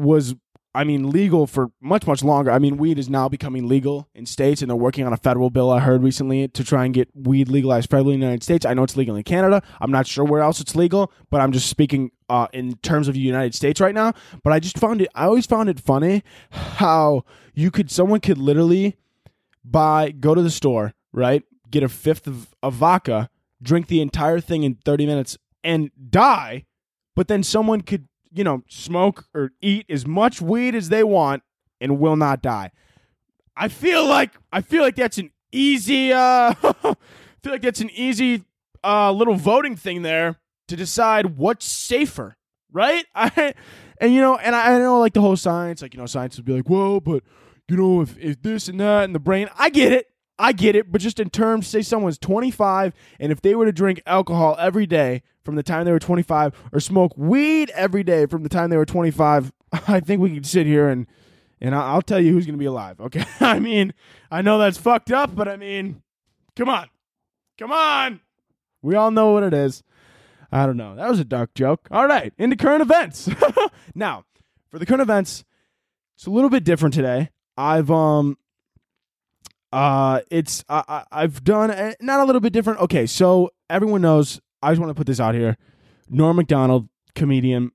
[0.00, 0.34] was
[0.72, 2.50] I mean legal for much much longer.
[2.50, 5.50] I mean weed is now becoming legal in states and they're working on a federal
[5.50, 8.64] bill I heard recently to try and get weed legalized federally in the United States.
[8.64, 9.62] I know it's legal in Canada.
[9.80, 13.14] I'm not sure where else it's legal, but I'm just speaking uh, in terms of
[13.14, 14.12] the United States right now,
[14.44, 18.38] but I just found it I always found it funny how you could someone could
[18.38, 18.96] literally
[19.64, 21.42] buy go to the store, right?
[21.68, 23.28] Get a fifth of, of vodka,
[23.62, 26.64] drink the entire thing in 30 minutes and die,
[27.14, 31.42] but then someone could you know, smoke or eat as much weed as they want
[31.80, 32.70] and will not die.
[33.56, 36.96] I feel like I feel like that's an easy uh I
[37.42, 38.44] feel like that's an easy
[38.84, 40.38] uh little voting thing there
[40.68, 42.36] to decide what's safer,
[42.72, 43.04] right?
[43.14, 43.54] I
[44.00, 46.36] and you know, and I, I know like the whole science, like you know, science
[46.36, 47.22] would be like, "Whoa, but
[47.68, 50.06] you know, if if this and that and the brain, I get it.
[50.40, 53.72] I get it, but just in terms, say someone's 25, and if they were to
[53.72, 58.24] drink alcohol every day from the time they were 25, or smoke weed every day
[58.24, 59.52] from the time they were 25,
[59.86, 61.06] I think we could sit here and
[61.62, 62.98] and I'll tell you who's going to be alive.
[63.00, 63.92] Okay, I mean,
[64.30, 66.00] I know that's fucked up, but I mean,
[66.56, 66.88] come on,
[67.58, 68.20] come on.
[68.80, 69.82] We all know what it is.
[70.50, 70.96] I don't know.
[70.96, 71.86] That was a dark joke.
[71.90, 73.28] All right, into current events.
[73.94, 74.24] now,
[74.70, 75.44] for the current events,
[76.16, 77.28] it's a little bit different today.
[77.58, 78.38] I've um
[79.72, 82.80] uh, it's I, I have done not a little bit different.
[82.80, 84.40] Okay, so everyone knows.
[84.62, 85.56] I just want to put this out here.
[86.08, 87.70] Norm Macdonald, comedian,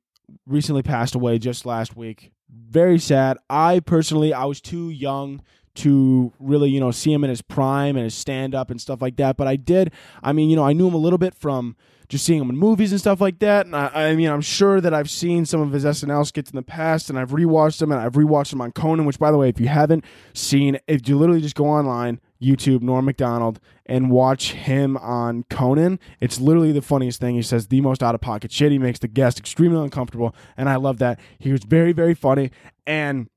[0.45, 2.31] recently passed away just last week.
[2.49, 3.37] Very sad.
[3.49, 5.41] I personally, I was too young
[5.75, 9.01] to really, you know, see him in his prime and his stand up and stuff
[9.01, 9.37] like that.
[9.37, 9.91] But I did.
[10.23, 11.75] I mean, you know, I knew him a little bit from
[12.09, 13.65] just seeing him in movies and stuff like that.
[13.65, 16.55] And I, I, mean, I'm sure that I've seen some of his SNL skits in
[16.55, 19.05] the past, and I've rewatched them, and I've rewatched them on Conan.
[19.05, 22.81] Which, by the way, if you haven't seen, if you literally just go online, YouTube,
[22.81, 27.35] Norm Macdonald, and watch him on Conan, it's literally the funniest thing.
[27.35, 28.71] He says the most out of pocket shit.
[28.71, 31.19] He makes the guest extremely uncomfortable, and I love that.
[31.39, 32.51] He was very, very funny,
[32.85, 33.29] and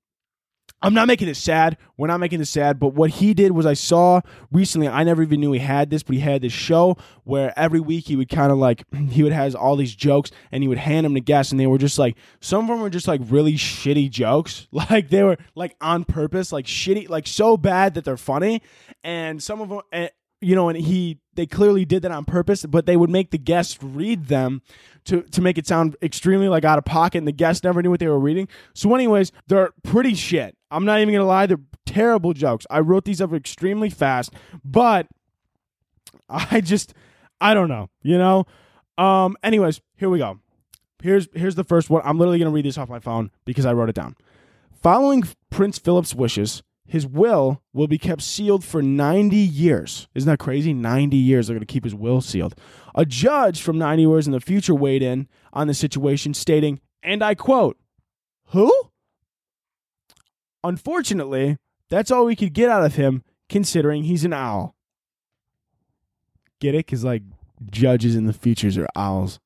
[0.81, 1.77] I'm not making this sad.
[1.97, 2.79] We're not making this sad.
[2.79, 4.21] But what he did was I saw
[4.53, 7.81] recently, I never even knew he had this, but he had this show where every
[7.81, 10.79] week he would kind of like, he would has all these jokes and he would
[10.79, 13.21] hand them to guests and they were just like, some of them were just like
[13.25, 14.67] really shitty jokes.
[14.88, 18.62] Like they were like on purpose, like shitty, like so bad that they're funny.
[19.03, 20.09] And some of them, eh,
[20.41, 23.38] you know, and he they clearly did that on purpose, but they would make the
[23.38, 24.62] guests read them
[25.05, 27.91] to to make it sound extremely like out of pocket, and the guests never knew
[27.91, 28.49] what they were reading.
[28.75, 30.58] So, anyways, they're pretty shit.
[30.70, 32.66] I'm not even gonna lie, they're terrible jokes.
[32.70, 34.33] I wrote these up extremely fast,
[34.64, 35.07] but
[36.28, 36.94] I just
[37.40, 38.46] I don't know, you know.
[38.96, 39.37] Um.
[39.42, 40.40] Anyways, here we go.
[41.02, 42.02] Here's here's the first one.
[42.04, 44.16] I'm literally gonna read this off my phone because I wrote it down.
[44.83, 50.09] Following Prince Philip's wishes, his will will be kept sealed for 90 years.
[50.14, 50.72] Isn't that crazy?
[50.72, 52.54] 90 years they're going to keep his will sealed.
[52.94, 57.22] A judge from 90 years in the future weighed in on the situation, stating, and
[57.22, 57.76] I quote,
[58.50, 58.72] Who?
[60.64, 61.57] Unfortunately,
[61.88, 64.75] that's all we could get out of him, considering he's an owl.
[66.61, 66.87] Get it?
[66.87, 67.23] Because, like,
[67.71, 69.40] judges in the futures are owls.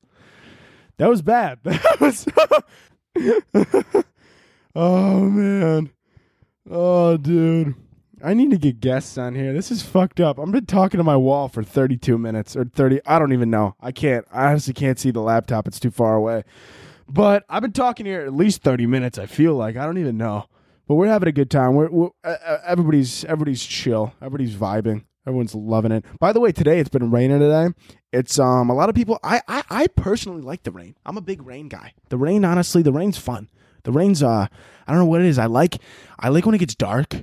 [0.96, 1.58] That was bad.
[4.74, 5.90] Oh, man.
[6.70, 7.74] Oh, dude.
[8.24, 9.52] I need to get guests on here.
[9.52, 10.38] This is fucked up.
[10.38, 13.00] I've been talking to my wall for 32 minutes or 30.
[13.04, 13.74] I don't even know.
[13.80, 14.24] I can't.
[14.32, 15.66] I honestly can't see the laptop.
[15.66, 16.44] It's too far away.
[17.08, 19.18] But I've been talking here at least 30 minutes.
[19.18, 20.46] I feel like I don't even know.
[20.86, 21.74] But we're having a good time.
[21.74, 24.14] We're, we're uh, everybody's everybody's chill.
[24.20, 25.04] Everybody's vibing.
[25.26, 26.04] Everyone's loving it.
[26.18, 27.68] By the way, today it's been raining today.
[28.12, 29.18] It's um a lot of people.
[29.22, 30.96] I I, I personally like the rain.
[31.06, 31.94] I'm a big rain guy.
[32.08, 33.48] The rain, honestly, the rain's fun.
[33.84, 34.46] The rain's uh
[34.86, 35.38] I don't know what it is.
[35.38, 35.78] I like
[36.18, 37.14] I like when it gets dark.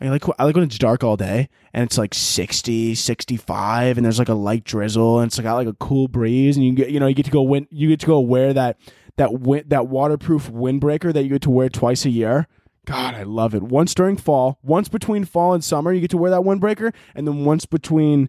[0.00, 4.04] I like I like when it's dark all day and it's like 60, 65 and
[4.04, 6.90] there's like a light drizzle and it's got like a cool breeze and you get
[6.90, 8.78] you know you get to go win you get to go wear that
[9.16, 12.48] that wind, that waterproof windbreaker that you get to wear twice a year.
[12.84, 13.62] God, I love it.
[13.62, 17.26] Once during fall, once between fall and summer, you get to wear that windbreaker, and
[17.26, 18.28] then once between,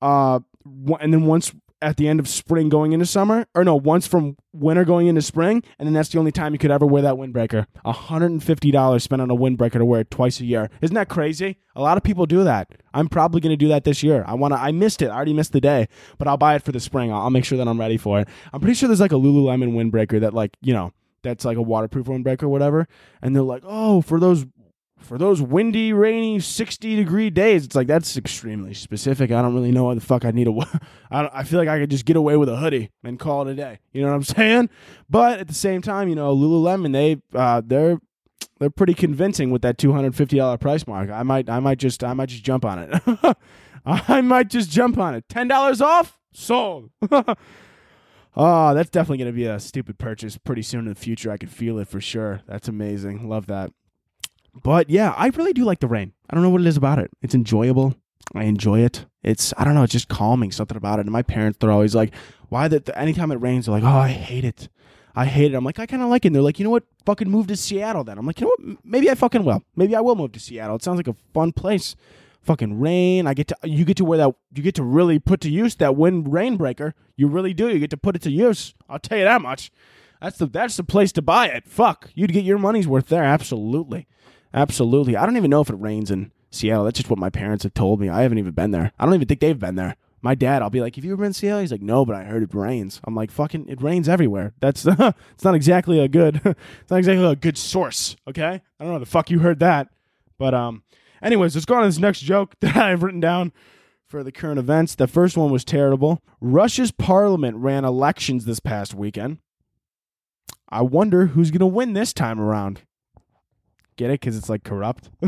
[0.00, 0.40] uh,
[1.00, 1.52] and then once
[1.82, 5.20] at the end of spring going into summer, or no, once from winter going into
[5.20, 7.66] spring, and then that's the only time you could ever wear that windbreaker.
[7.84, 10.70] $150 spent on a windbreaker to wear it twice a year.
[10.80, 11.58] Isn't that crazy?
[11.74, 12.70] A lot of people do that.
[12.94, 14.24] I'm probably going to do that this year.
[14.26, 15.08] I want to, I missed it.
[15.08, 17.12] I already missed the day, but I'll buy it for the spring.
[17.12, 18.28] I'll, I'll make sure that I'm ready for it.
[18.52, 20.92] I'm pretty sure there's like a Lululemon windbreaker that, like, you know,
[21.22, 22.86] that's like a waterproof windbreaker or whatever.
[23.20, 24.46] And they're like, oh, for those
[25.02, 29.30] for those windy, rainy, 60 degree days, it's like that's extremely specific.
[29.30, 30.60] I don't really know what the fuck I need to.
[31.10, 33.52] I, I feel like I could just get away with a hoodie and call it
[33.52, 33.80] a day.
[33.92, 34.70] You know what I'm saying?
[35.10, 37.98] But at the same time, you know, Lululemon, they uh, they're
[38.58, 41.10] they're pretty convincing with that two hundred fifty dollar price mark.
[41.10, 43.36] I might I might just I might just jump on it.
[43.84, 45.28] I might just jump on it.
[45.28, 46.90] Ten dollars off, sold.
[48.36, 51.30] Oh, that's definitely gonna be a stupid purchase pretty soon in the future.
[51.30, 52.42] I can feel it for sure.
[52.46, 53.28] That's amazing.
[53.28, 53.72] Love that.
[54.62, 56.12] But yeah, I really do like the rain.
[56.28, 57.10] I don't know what it is about it.
[57.22, 57.94] It's enjoyable.
[58.34, 59.06] I enjoy it.
[59.22, 59.82] It's I don't know.
[59.82, 60.52] It's just calming.
[60.52, 61.02] Something about it.
[61.02, 62.14] And my parents, they're always like,
[62.48, 64.68] "Why that?" Anytime it rains, they're like, "Oh, I hate it.
[65.14, 66.28] I hate it." I'm like, I kind of like it.
[66.28, 66.84] And they're like, "You know what?
[67.06, 68.84] Fucking move to Seattle." Then I'm like, "You know what?
[68.84, 69.62] Maybe I fucking will.
[69.76, 70.76] Maybe I will move to Seattle.
[70.76, 71.96] It sounds like a fun place.
[72.42, 73.26] Fucking rain.
[73.26, 74.34] I get to you get to wear that.
[74.54, 76.94] You get to really put to use that wind rain breaker.
[77.16, 77.68] You really do.
[77.68, 78.74] You get to put it to use.
[78.88, 79.70] I'll tell you that much.
[80.20, 81.66] That's the that's the place to buy it.
[81.66, 83.24] Fuck, you'd get your money's worth there.
[83.24, 84.06] Absolutely."
[84.54, 85.16] Absolutely.
[85.16, 86.84] I don't even know if it rains in Seattle.
[86.84, 88.08] That's just what my parents have told me.
[88.08, 88.92] I haven't even been there.
[88.98, 89.96] I don't even think they've been there.
[90.20, 92.14] My dad, I'll be like, "Have you ever been in Seattle?" He's like, "No, but
[92.14, 96.06] I heard it rains." I'm like, "Fucking, it rains everywhere." That's it's not exactly a
[96.06, 98.14] good, it's not exactly a good source.
[98.28, 99.88] Okay, I don't know the fuck you heard that,
[100.38, 100.84] but um,
[101.22, 103.52] anyways, let's go on to this next joke that I've written down
[104.06, 104.94] for the current events.
[104.94, 106.22] The first one was terrible.
[106.40, 109.38] Russia's parliament ran elections this past weekend.
[110.68, 112.82] I wonder who's gonna win this time around.
[113.96, 114.20] Get it?
[114.20, 115.10] Because it's like corrupt.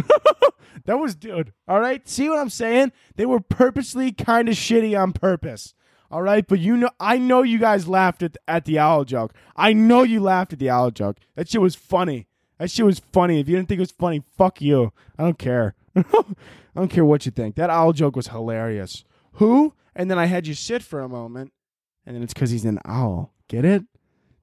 [0.85, 1.53] that was, dude.
[1.69, 2.07] All right.
[2.09, 2.93] See what I'm saying?
[3.17, 5.75] They were purposely kind of shitty on purpose.
[6.11, 6.47] All right.
[6.47, 9.35] But you know, I know you guys laughed at, at the owl joke.
[9.55, 11.19] I know you laughed at the owl joke.
[11.37, 12.27] That shit was funny.
[12.59, 13.41] That shit was funny.
[13.41, 14.93] If you didn't think it was funny, fuck you.
[15.19, 15.75] I don't care.
[15.97, 16.25] I
[16.75, 17.57] don't care what you think.
[17.57, 19.05] That owl joke was hilarious.
[19.35, 19.75] Who?
[19.95, 21.53] And then I had you sit for a moment,
[22.05, 23.33] and then it's because he's an owl.
[23.49, 23.85] Get it?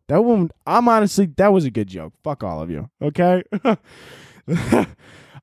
[0.08, 2.14] That one, I'm honestly, that was a good joke.
[2.24, 2.90] Fuck all of you.
[3.02, 3.44] Okay.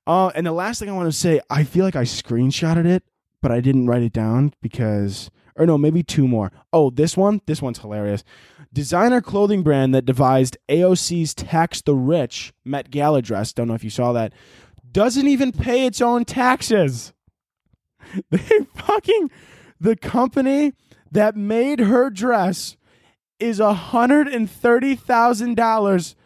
[0.07, 3.03] uh, and the last thing I want to say, I feel like I screenshotted it,
[3.41, 6.53] but I didn't write it down because, or no, maybe two more.
[6.73, 8.25] Oh, this one, this one's hilarious.
[8.73, 13.55] Designer clothing brand that devised AOC's Tax the Rich Met Gala dress.
[13.55, 14.35] Don't know if you saw that.
[14.91, 17.13] Doesn't even pay its own taxes.
[18.31, 19.31] They fucking,
[19.79, 20.73] the company
[21.11, 22.77] that made her dress
[23.39, 26.17] is a hundred and thirty thousand dollars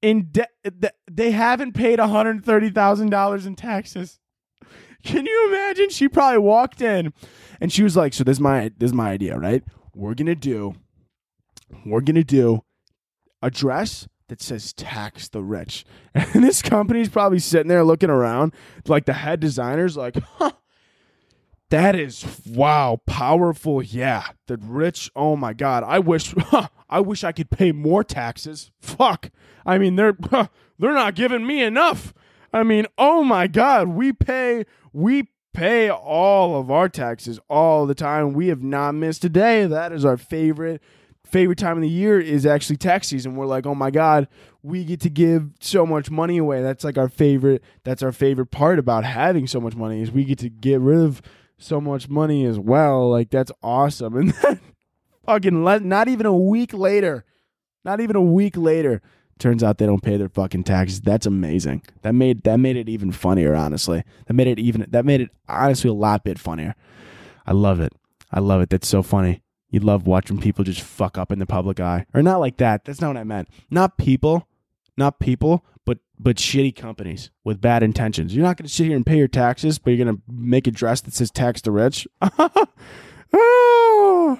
[0.00, 0.50] in debt.
[1.10, 4.18] They haven't paid a hundred and thirty thousand dollars in taxes.
[5.04, 5.90] Can you imagine?
[5.90, 7.12] She probably walked in,
[7.60, 9.62] and she was like, "So this is my this is my idea, right?
[9.94, 10.74] We're gonna do,
[11.86, 12.62] we're gonna do
[13.40, 15.84] a dress." That says tax the rich.
[16.14, 18.54] And this company's probably sitting there looking around,
[18.86, 20.52] like the head designer's like, huh,
[21.68, 23.82] that is wow, powerful.
[23.82, 25.10] Yeah, the rich.
[25.14, 28.70] Oh my god, I wish, huh, I wish I could pay more taxes.
[28.80, 29.28] Fuck.
[29.66, 30.46] I mean, they're huh,
[30.78, 32.14] they're not giving me enough.
[32.54, 34.64] I mean, oh my god, we pay
[34.94, 38.32] we pay all of our taxes all the time.
[38.32, 39.66] We have not missed a day.
[39.66, 40.80] That is our favorite
[41.32, 43.34] favorite time of the year is actually tax season.
[43.34, 44.28] We're like, oh my god,
[44.62, 46.62] we get to give so much money away.
[46.62, 47.64] That's like our favorite.
[47.84, 51.00] That's our favorite part about having so much money is we get to get rid
[51.00, 51.22] of
[51.58, 53.10] so much money as well.
[53.10, 54.14] Like that's awesome.
[54.16, 54.60] And then
[55.26, 57.24] fucking le- not even a week later,
[57.84, 59.00] not even a week later,
[59.38, 61.00] turns out they don't pay their fucking taxes.
[61.00, 61.82] That's amazing.
[62.02, 63.54] That made that made it even funnier.
[63.54, 66.74] Honestly, that made it even that made it honestly a lot bit funnier.
[67.46, 67.92] I love it.
[68.30, 68.70] I love it.
[68.70, 69.42] That's so funny.
[69.72, 72.84] You love watching people just fuck up in the public eye, or not like that.
[72.84, 73.48] That's not what I meant.
[73.70, 74.46] Not people,
[74.98, 78.36] not people, but but shitty companies with bad intentions.
[78.36, 80.66] You're not going to sit here and pay your taxes, but you're going to make
[80.66, 82.06] a dress that says tax the rich.
[82.20, 82.68] oh,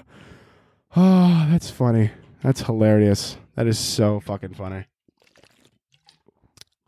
[0.97, 2.11] oh, that's funny.
[2.43, 3.39] That's hilarious.
[3.55, 4.85] That is so fucking funny.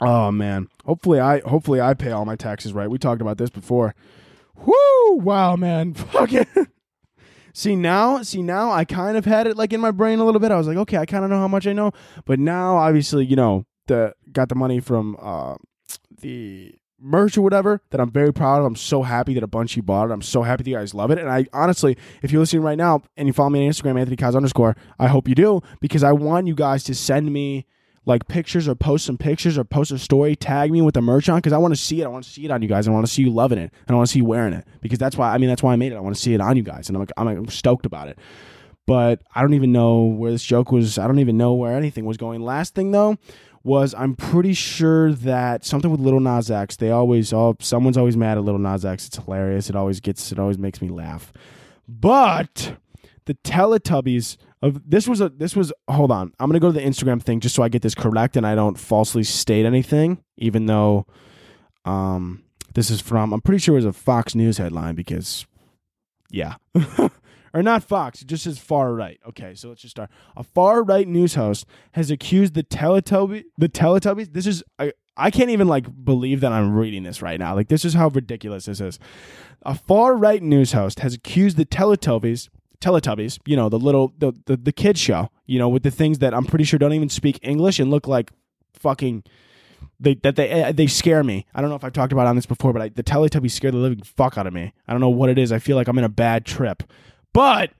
[0.01, 0.69] Oh man.
[0.85, 2.91] Hopefully I hopefully I pay all my taxes right.
[2.91, 3.95] We talked about this before.
[4.55, 5.15] Whoo!
[5.15, 5.95] Wow, man.
[5.95, 6.47] Fucking
[7.57, 10.41] See now, see now I kind of had it like in my brain a little
[10.41, 10.51] bit.
[10.51, 11.93] I was like, okay, I kind of know how much I know.
[12.25, 15.55] But now obviously, you know, the got the money from uh
[16.21, 18.65] the merch or whatever that I'm very proud of.
[18.65, 20.13] I'm so happy that a bunch of you bought it.
[20.13, 21.19] I'm so happy that you guys love it.
[21.19, 24.17] And I honestly, if you're listening right now and you follow me on Instagram, Anthony
[24.17, 27.67] Koz underscore, I hope you do because I want you guys to send me
[28.07, 31.29] like pictures or post some pictures or post a story, tag me with the merch
[31.29, 32.05] on because I want to see it.
[32.05, 32.87] I want to see it on you guys.
[32.87, 33.73] I want to see you loving it.
[33.89, 35.77] I want to see you wearing it because that's why, I mean, that's why I
[35.77, 35.97] made it.
[35.97, 36.89] I want to see it on you guys.
[36.89, 38.19] And I'm, I'm, I'm stoked about it.
[38.87, 40.99] But I don't even know where this joke was.
[40.99, 42.43] I don't even know where anything was going.
[42.43, 43.17] Last thing though
[43.63, 46.77] was I'm pretty sure that something with Lil Nas X.
[46.77, 49.07] They always all someone's always mad at Lil Nas X.
[49.07, 49.71] It's hilarious.
[49.71, 51.33] It always gets it always makes me laugh.
[51.89, 52.77] But
[53.25, 56.33] the Teletubbies of this was a this was hold on.
[56.41, 58.55] I'm gonna go to the Instagram thing just so I get this correct and I
[58.55, 61.07] don't falsely state anything, even though
[61.85, 62.43] um
[62.75, 65.47] this is from I'm pretty sure it was a Fox News headline because
[66.31, 66.55] yeah.
[67.55, 69.21] or not Fox, just says far right.
[69.29, 70.11] Okay, so let's just start.
[70.35, 74.33] A far right news host has accused the Teletubby the Teletubbies.
[74.33, 77.55] This is I I can't even like believe that I'm reading this right now.
[77.55, 78.99] Like this is how ridiculous this is.
[79.63, 82.49] A far right news host has accused the Teletubbies
[82.85, 86.19] Teletubbies, you know, the little the, the the kid show, you know, with the things
[86.19, 88.31] that I'm pretty sure don't even speak English and look like
[88.75, 89.25] fucking
[89.99, 91.47] they that they eh, they scare me.
[91.55, 93.71] I don't know if I've talked about on this before, but I, the Teletubbies scare
[93.71, 94.75] the living fuck out of me.
[94.87, 95.51] I don't know what it is.
[95.51, 96.83] I feel like I'm in a bad trip.
[97.33, 97.71] But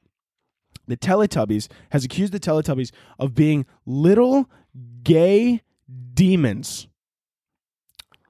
[0.87, 4.49] the Teletubbies has accused the Teletubbies of being little
[5.03, 5.63] gay
[6.15, 6.89] demons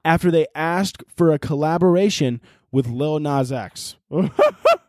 [0.03, 3.95] after they asked for a collaboration with Lil Nas X.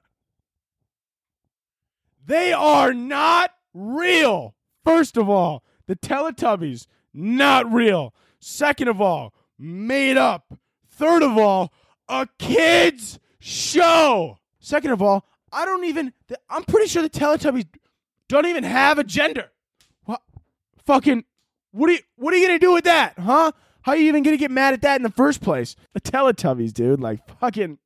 [2.27, 4.55] they are not real.
[4.85, 8.15] First of all, the Teletubbies, not real.
[8.41, 10.53] Second of all, made up.
[10.89, 11.73] Third of all,
[12.09, 14.39] a kids show.
[14.59, 16.13] Second of all, I don't even.
[16.51, 17.67] I'm pretty sure the Teletubbies
[18.29, 19.51] don't even have a gender.
[20.05, 20.23] What?
[20.85, 21.25] Fucking.
[21.73, 21.99] What are you?
[22.17, 23.53] What are you gonna do with that, huh?
[23.83, 25.77] How are you even gonna get mad at that in the first place?
[25.93, 27.01] The Teletubbies, dude.
[27.01, 27.79] Like fucking.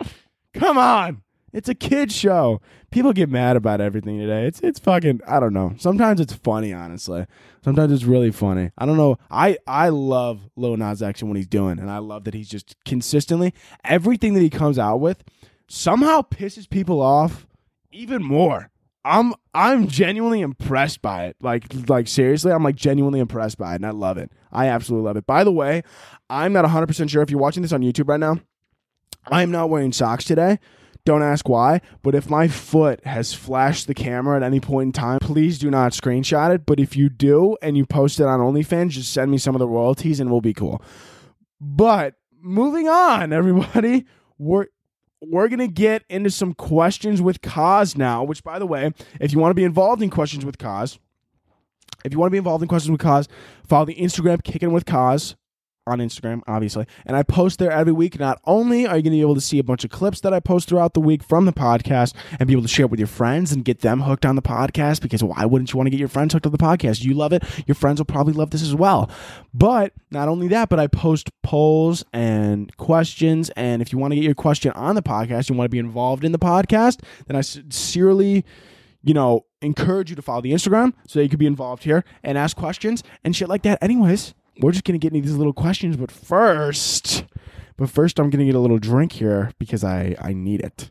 [0.54, 1.22] Come on.
[1.52, 2.60] It's a kid show.
[2.90, 4.46] People get mad about everything today.
[4.46, 5.74] It's it's fucking I don't know.
[5.78, 7.26] Sometimes it's funny, honestly.
[7.64, 8.70] Sometimes it's really funny.
[8.76, 9.18] I don't know.
[9.30, 12.76] I I love Lil Nas X what he's doing, and I love that he's just
[12.84, 15.24] consistently everything that he comes out with
[15.68, 17.46] somehow pisses people off
[17.92, 18.70] even more.
[19.04, 21.36] I'm I'm genuinely impressed by it.
[21.40, 24.30] Like like seriously, I'm like genuinely impressed by it, and I love it.
[24.52, 25.26] I absolutely love it.
[25.26, 25.82] By the way,
[26.28, 28.38] I'm not 100 percent sure if you're watching this on YouTube right now.
[29.30, 30.58] I am not wearing socks today.
[31.04, 34.92] Don't ask why, but if my foot has flashed the camera at any point in
[34.92, 36.66] time, please do not screenshot it.
[36.66, 39.58] But if you do and you post it on OnlyFans, just send me some of
[39.58, 40.82] the royalties and we'll be cool.
[41.60, 44.06] But moving on, everybody,
[44.38, 44.66] we're
[45.20, 49.32] we're going to get into some questions with Koz now, which, by the way, if
[49.32, 50.98] you want to be involved in questions with Koz,
[52.04, 53.26] if you want to be involved in questions with Koz,
[53.66, 55.34] follow the Instagram Kicking with Koz
[55.90, 56.86] on Instagram, obviously.
[57.06, 58.18] And I post there every week.
[58.18, 60.32] Not only are you going to be able to see a bunch of clips that
[60.34, 63.00] I post throughout the week from the podcast and be able to share it with
[63.00, 65.90] your friends and get them hooked on the podcast, because why wouldn't you want to
[65.90, 67.02] get your friends hooked on the podcast?
[67.02, 67.44] You love it.
[67.66, 69.10] Your friends will probably love this as well.
[69.54, 73.50] But not only that, but I post polls and questions.
[73.50, 75.78] And if you want to get your question on the podcast, you want to be
[75.78, 78.44] involved in the podcast, then I sincerely
[79.02, 82.36] you know, encourage you to follow the Instagram so you could be involved here and
[82.36, 83.78] ask questions and shit like that.
[83.80, 87.24] Anyways, we're just gonna get into these little questions, but first,
[87.76, 90.90] but first, I'm gonna get a little drink here because I I need it.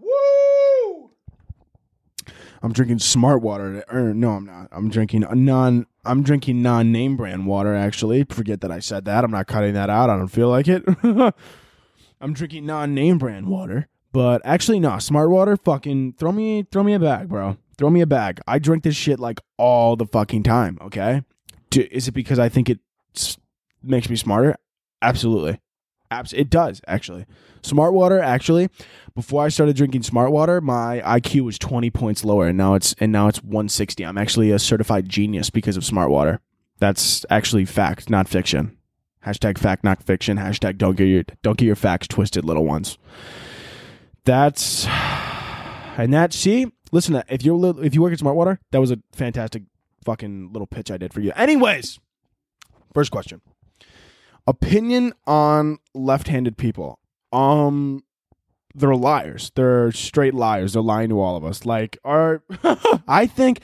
[0.00, 1.10] Woo!
[2.62, 3.84] I'm drinking smart water.
[3.90, 4.68] Or no, I'm not.
[4.72, 5.86] I'm drinking non.
[6.04, 7.74] I'm drinking non name brand water.
[7.74, 9.24] Actually, forget that I said that.
[9.24, 10.10] I'm not cutting that out.
[10.10, 10.84] I don't feel like it.
[12.20, 13.88] I'm drinking non name brand water.
[14.12, 15.56] But actually, no, smart water.
[15.56, 17.56] Fucking throw me, throw me a bag, bro.
[17.76, 18.40] Throw me a bag.
[18.46, 20.78] I drink this shit like all the fucking time.
[20.80, 21.22] Okay.
[21.74, 22.78] Is it because I think it
[23.82, 24.54] makes me smarter?
[25.02, 25.60] Absolutely.
[26.10, 27.26] Abs- it does actually.
[27.62, 28.68] Smart water actually.
[29.16, 32.94] Before I started drinking smart water, my IQ was 20 points lower, and now it's
[33.00, 34.04] and now it's 160.
[34.04, 36.40] I'm actually a certified genius because of smart water.
[36.78, 38.76] That's actually fact, not fiction.
[39.26, 40.36] Hashtag fact, not fiction.
[40.36, 42.98] Hashtag don't get your don't get your facts twisted, little ones.
[44.24, 46.32] That's and that.
[46.32, 47.22] See, listen.
[47.28, 49.62] If you're if you work at Smartwater, that was a fantastic
[50.04, 51.32] fucking little pitch I did for you.
[51.36, 51.98] Anyways,
[52.92, 53.40] first question.
[54.46, 56.98] Opinion on left-handed people.
[57.32, 58.04] Um,
[58.74, 59.52] they're liars.
[59.54, 60.72] They're straight liars.
[60.72, 61.64] They're lying to all of us.
[61.64, 62.42] Like, are
[63.08, 63.60] I think,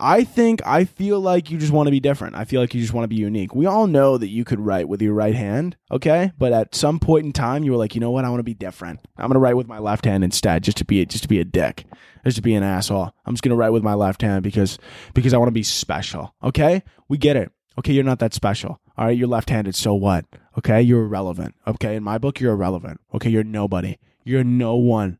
[0.00, 2.34] I think, I feel like you just want to be different.
[2.34, 3.54] I feel like you just want to be unique.
[3.54, 6.32] We all know that you could write with your right hand, okay?
[6.38, 8.24] But at some point in time, you were like, you know what?
[8.24, 9.00] I want to be different.
[9.16, 11.44] I'm gonna write with my left hand instead, just to be just to be a
[11.44, 11.84] dick,
[12.24, 13.12] just to be an asshole.
[13.26, 14.78] I'm just gonna write with my left hand because
[15.14, 16.34] because I want to be special.
[16.42, 17.52] Okay, we get it.
[17.78, 18.80] Okay, you're not that special.
[18.96, 19.76] All right, you're left-handed.
[19.76, 20.24] So what?
[20.58, 21.54] Okay, you're irrelevant.
[21.64, 23.00] Okay, in my book, you're irrelevant.
[23.14, 23.96] Okay, you're nobody.
[24.28, 25.18] You're no one.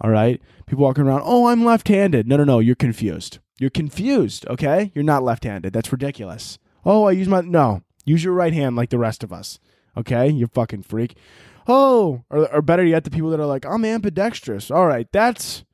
[0.00, 0.40] All right?
[0.66, 2.28] People walking around, oh, I'm left handed.
[2.28, 2.58] No, no, no.
[2.60, 3.38] You're confused.
[3.58, 4.46] You're confused.
[4.48, 4.92] Okay?
[4.94, 5.72] You're not left handed.
[5.72, 6.58] That's ridiculous.
[6.84, 7.40] Oh, I use my.
[7.40, 7.82] No.
[8.04, 9.58] Use your right hand like the rest of us.
[9.96, 10.28] Okay?
[10.28, 11.16] You fucking freak.
[11.66, 14.70] Oh, or, or better yet, the people that are like, I'm ambidextrous.
[14.70, 15.08] All right.
[15.10, 15.64] That's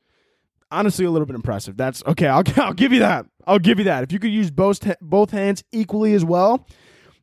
[0.71, 1.77] honestly a little bit impressive.
[1.77, 2.29] That's okay.
[2.29, 3.27] I'll, I'll give you that.
[3.47, 4.05] I'll give you that.
[4.05, 6.67] If you could use both, both hands equally as well,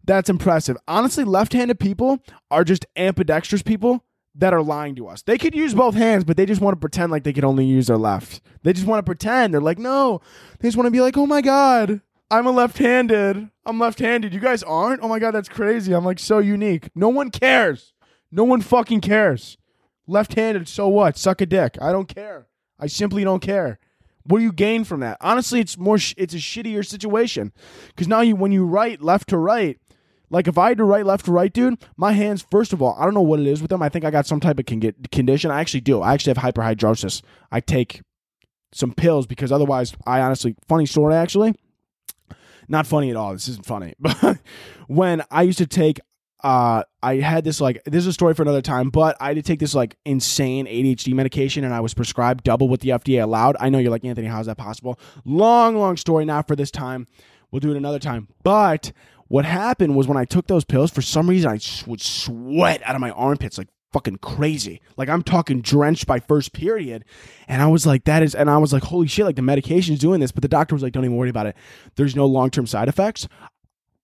[0.04, 0.78] that's impressive.
[0.88, 2.20] Honestly, left handed people
[2.52, 4.04] are just ambidextrous people
[4.38, 5.24] that are lying to us.
[5.24, 7.66] They could use both hands, but they just want to pretend like they can only
[7.66, 8.42] use their left.
[8.64, 9.54] They just want to pretend.
[9.54, 10.22] They're like, no.
[10.60, 13.50] They just want to be like, oh my God, I'm a left handed.
[13.66, 14.34] I'm left handed.
[14.34, 15.02] You guys aren't?
[15.02, 15.94] Oh my God, that's crazy.
[15.94, 16.90] I'm like so unique.
[16.96, 17.94] No one cares.
[18.32, 19.58] No one fucking cares.
[20.06, 21.18] Left handed, so what?
[21.18, 21.78] Suck a dick.
[21.82, 22.48] I don't care.
[22.80, 23.80] I simply don't care.
[24.24, 25.18] What do you gain from that?
[25.22, 25.98] Honestly, it's more.
[25.98, 27.54] Sh- it's a shittier situation
[27.88, 29.80] because now you, when you write left to right,
[30.30, 32.46] like if I had to write left to right, dude, my hands.
[32.50, 33.82] First of all, I don't know what it is with them.
[33.82, 35.52] I think I got some type of con- condition.
[35.52, 36.02] I actually do.
[36.02, 37.22] I actually have hyperhidrosis.
[37.52, 38.02] I take
[38.74, 40.56] some pills because otherwise, I honestly.
[40.68, 41.56] Funny story, actually.
[42.68, 43.34] Not funny at all.
[43.34, 43.94] This isn't funny.
[44.00, 44.40] But
[44.88, 46.00] when I used to take
[46.44, 49.38] uh I had this like this is a story for another time, but I had
[49.38, 53.24] to take this like insane ADHD medication and I was prescribed double what the FDA
[53.24, 53.56] allowed.
[53.60, 55.00] I know you're like Anthony, how is that possible?
[55.26, 57.08] Long, long story, not for this time.
[57.52, 58.28] We'll do it another time.
[58.44, 58.92] But
[59.28, 61.60] what happened was when I took those pills, for some reason I
[61.90, 64.82] would sweat out of my armpits like fucking crazy.
[64.96, 67.06] Like I'm talking drenched by first period.
[67.48, 70.00] And I was like, that is, and I was like, holy shit, like the medication's
[70.00, 70.32] doing this.
[70.32, 71.56] But the doctor was like, don't even worry about it.
[71.96, 73.28] There's no long term side effects.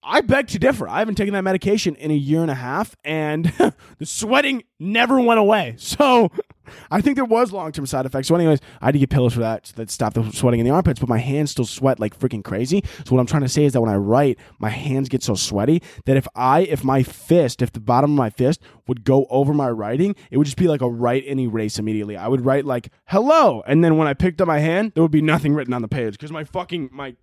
[0.05, 0.87] I beg to differ.
[0.87, 3.45] I haven't taken that medication in a year and a half, and
[3.97, 5.75] the sweating never went away.
[5.77, 6.31] So
[6.91, 8.27] I think there was long term side effects.
[8.27, 10.71] So, anyways, I had to get pills for that that stopped the sweating in the
[10.71, 12.83] armpits, but my hands still sweat like freaking crazy.
[13.05, 15.35] So what I'm trying to say is that when I write, my hands get so
[15.35, 19.25] sweaty that if I, if my fist, if the bottom of my fist would go
[19.29, 22.17] over my writing, it would just be like a write and erase immediately.
[22.17, 25.11] I would write like hello, and then when I picked up my hand, there would
[25.11, 27.15] be nothing written on the page because my fucking my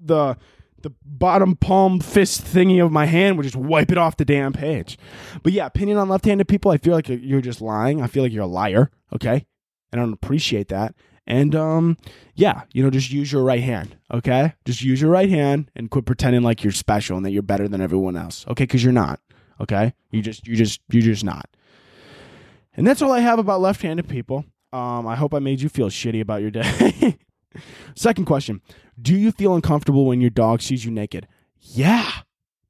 [0.00, 0.36] the
[0.82, 4.52] the bottom palm fist thingy of my hand would just wipe it off the damn
[4.52, 4.98] page.
[5.42, 8.02] But yeah, opinion on left-handed people, I feel like you're just lying.
[8.02, 9.46] I feel like you're a liar, okay?
[9.92, 10.94] And I don't appreciate that.
[11.26, 11.96] And um
[12.34, 14.54] yeah, you know, just use your right hand, okay?
[14.64, 17.68] Just use your right hand and quit pretending like you're special and that you're better
[17.68, 18.44] than everyone else.
[18.48, 18.66] Okay?
[18.66, 19.20] Cuz you're not.
[19.60, 19.92] Okay?
[20.10, 21.48] You just you just you're just not.
[22.74, 24.44] And that's all I have about left-handed people.
[24.72, 27.18] Um I hope I made you feel shitty about your day.
[27.94, 28.60] Second question
[29.00, 31.26] Do you feel uncomfortable when your dog sees you naked?
[31.60, 32.10] Yeah,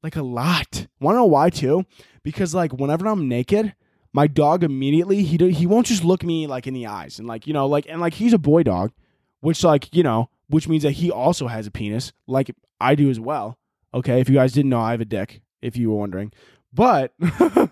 [0.03, 0.87] like a lot.
[1.01, 1.85] Want to know why too?
[2.23, 3.75] Because like whenever I'm naked,
[4.13, 7.29] my dog immediately he do, he won't just look me like in the eyes and
[7.29, 8.93] like you know like and like he's a boy dog,
[9.41, 12.51] which like you know which means that he also has a penis like
[12.81, 13.59] I do as well.
[13.93, 15.43] Okay, if you guys didn't know, I have a dick.
[15.63, 16.33] If you were wondering,
[16.73, 17.13] but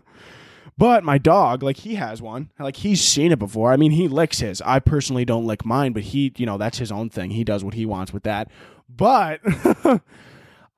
[0.78, 2.50] But my dog, like he has one.
[2.56, 3.72] Like he's seen it before.
[3.72, 4.62] I mean, he licks his.
[4.62, 7.30] I personally don't lick mine, but he, you know, that's his own thing.
[7.30, 8.48] He does what he wants with that.
[8.88, 9.40] But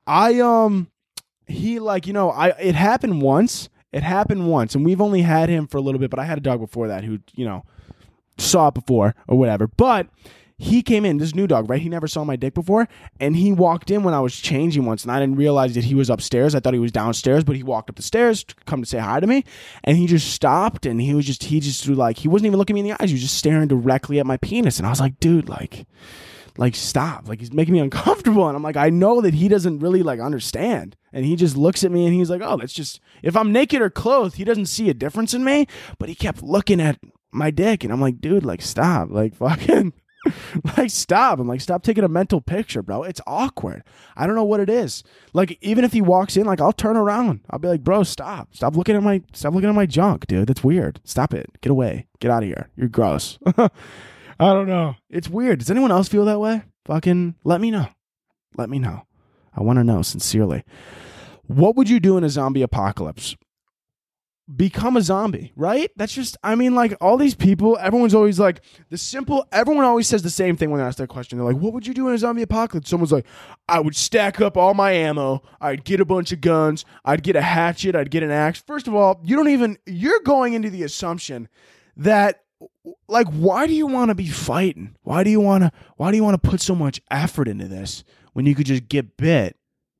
[0.07, 0.89] I um
[1.45, 3.69] he like, you know, I it happened once.
[3.91, 6.39] It happened once and we've only had him for a little bit, but I had
[6.39, 7.63] a dog before that who, you know,
[8.39, 9.67] saw it before or whatever.
[9.67, 10.07] But
[10.61, 11.81] he came in, this new dog, right?
[11.81, 12.87] He never saw my dick before.
[13.19, 15.95] And he walked in when I was changing once, and I didn't realize that he
[15.95, 16.53] was upstairs.
[16.53, 18.99] I thought he was downstairs, but he walked up the stairs to come to say
[18.99, 19.43] hi to me.
[19.83, 22.75] And he just stopped and he was just, he just like, he wasn't even looking
[22.75, 23.09] me in the eyes.
[23.09, 24.77] He was just staring directly at my penis.
[24.77, 25.87] And I was like, dude, like,
[26.57, 29.79] like stop like he's making me uncomfortable and i'm like i know that he doesn't
[29.79, 32.99] really like understand and he just looks at me and he's like oh that's just
[33.23, 35.65] if i'm naked or clothed he doesn't see a difference in me
[35.97, 36.99] but he kept looking at
[37.31, 39.93] my dick and i'm like dude like stop like fucking
[40.77, 41.39] like stop.
[41.39, 43.03] I'm like stop taking a mental picture bro.
[43.03, 43.83] It's awkward.
[44.15, 45.03] I don't know what it is.
[45.33, 47.41] Like even if he walks in like i'll turn around.
[47.49, 48.55] I'll be like bro stop.
[48.55, 50.47] Stop looking at my stop looking at my junk dude.
[50.47, 50.99] That's weird.
[51.03, 51.49] Stop it.
[51.61, 52.07] Get away.
[52.19, 52.69] Get out of here.
[52.75, 53.39] You're gross.
[53.57, 54.95] I don't know.
[55.09, 55.59] It's weird.
[55.59, 56.63] Does anyone else feel that way?
[56.85, 57.87] Fucking let me know.
[58.57, 59.05] Let me know.
[59.55, 60.63] I want to know sincerely.
[61.47, 63.35] What would you do in a zombie apocalypse
[64.55, 65.89] become a zombie, right?
[65.95, 70.07] That's just, I mean, like all these people, everyone's always like, the simple, everyone always
[70.07, 71.37] says the same thing when they ask that question.
[71.37, 72.89] They're like, what would you do in a zombie apocalypse?
[72.89, 73.25] Someone's like,
[73.69, 75.43] I would stack up all my ammo.
[75.59, 76.85] I'd get a bunch of guns.
[77.05, 77.95] I'd get a hatchet.
[77.95, 78.61] I'd get an axe.
[78.65, 81.47] First of all, you don't even, you're going into the assumption
[81.97, 82.43] that,
[83.07, 84.95] like, why do you want to be fighting?
[85.03, 87.67] Why do you want to, why do you want to put so much effort into
[87.67, 89.57] this when you could just get bit,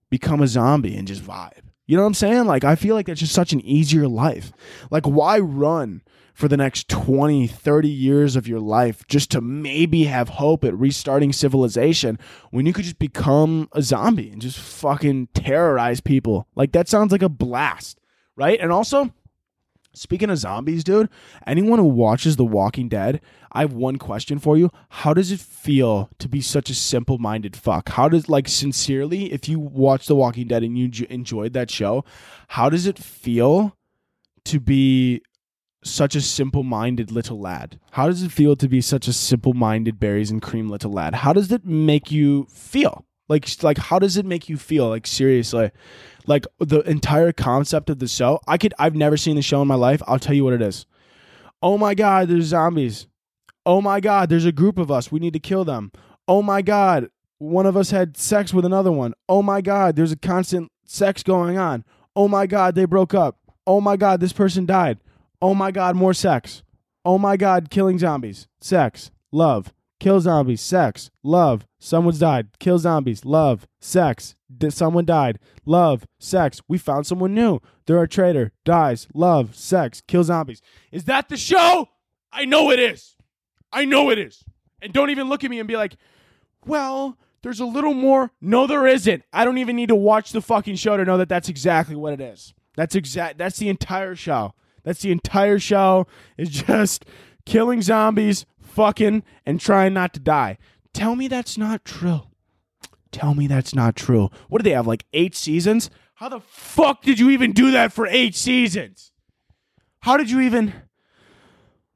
[0.10, 1.71] become a zombie, and just vibe?
[1.92, 2.46] You know what I'm saying?
[2.46, 4.54] Like, I feel like that's just such an easier life.
[4.92, 10.06] Like, why run for the next 20, 30 years of your life just to maybe
[10.06, 12.18] have hope at restarting civilization
[12.50, 16.48] when you could just become a zombie and just fucking terrorize people?
[16.56, 18.00] Like, that sounds like a blast,
[18.38, 18.58] right?
[18.62, 19.14] And also,
[19.94, 21.10] Speaking of zombies, dude,
[21.46, 23.20] anyone who watches The Walking Dead,
[23.52, 24.70] I have one question for you.
[24.90, 27.90] How does it feel to be such a simple minded fuck?
[27.90, 32.06] How does, like, sincerely, if you watch The Walking Dead and you enjoyed that show,
[32.50, 33.76] how does it feel
[34.46, 35.22] to be
[35.84, 37.80] such a simple minded little lad?
[37.92, 41.16] How does it feel to be such a simple minded berries and cream little lad?
[41.16, 43.06] How does it make you feel?
[43.28, 44.90] Like, like, how does it make you feel?
[44.90, 45.72] Like, seriously,
[46.28, 48.40] like the entire concept of the show.
[48.48, 50.02] I could, I've never seen the show in my life.
[50.08, 50.86] I'll tell you what it is.
[51.62, 53.08] Oh my God, there's zombies.
[53.66, 55.12] Oh my God, there's a group of us.
[55.12, 55.92] We need to kill them.
[56.28, 59.14] Oh my God, one of us had sex with another one.
[59.30, 61.84] Oh my God, there's a constant sex going on.
[62.16, 63.38] Oh my God, they broke up.
[63.66, 65.00] Oh my God, this person died.
[65.42, 66.64] Oh my God, more sex.
[67.04, 68.48] Oh my God, killing zombies.
[68.60, 69.12] Sex.
[69.32, 69.74] Love.
[70.02, 70.62] Kill zombies.
[70.62, 71.12] Sex.
[71.22, 71.68] Love.
[71.78, 72.48] Someone's died.
[72.58, 73.24] Kill zombies.
[73.24, 73.68] Love.
[73.80, 74.36] Sex.
[74.70, 75.38] Someone died.
[75.64, 76.08] Love.
[76.18, 76.60] Sex.
[76.68, 77.60] We found someone new.
[77.86, 78.52] They're a traitor.
[78.66, 79.08] Dies.
[79.14, 79.56] Love.
[79.56, 80.02] Sex.
[80.08, 80.60] Kill zombies.
[80.92, 81.90] Is that the show?
[82.32, 83.16] I know it is.
[83.72, 84.44] I know it is.
[84.82, 85.98] And don't even look at me and be like,
[86.66, 88.32] well, there's a little more.
[88.42, 89.24] No, there isn't.
[89.32, 92.14] I don't even need to watch the fucking show to know that that's exactly what
[92.14, 92.56] it is.
[92.76, 93.38] That's exact.
[93.38, 94.56] That's the entire show.
[94.84, 96.08] That's the entire show.
[96.40, 97.06] Is just
[97.46, 100.58] killing zombies, fucking, and trying not to die.
[100.94, 102.22] Tell me that's not true.
[103.12, 104.30] Tell me that's not true.
[104.50, 104.88] What do they have?
[104.88, 105.90] Like eight seasons?
[106.16, 109.12] How the fuck did you even do that for eight seasons?
[110.02, 110.74] How did you even.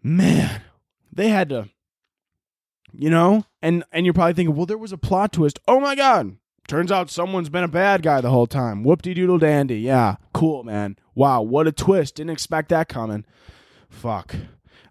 [0.03, 0.61] Man,
[1.11, 1.69] they had to.
[2.91, 3.45] You know?
[3.61, 5.59] And and you're probably thinking, well, there was a plot twist.
[5.67, 6.38] Oh my god.
[6.67, 8.84] Turns out someone's been a bad guy the whole time.
[8.84, 9.80] Whoop de doodle dandy.
[9.80, 10.15] Yeah.
[10.34, 10.97] Cool, man.
[11.13, 12.15] Wow, what a twist.
[12.15, 13.26] Didn't expect that coming.
[13.89, 14.36] Fuck.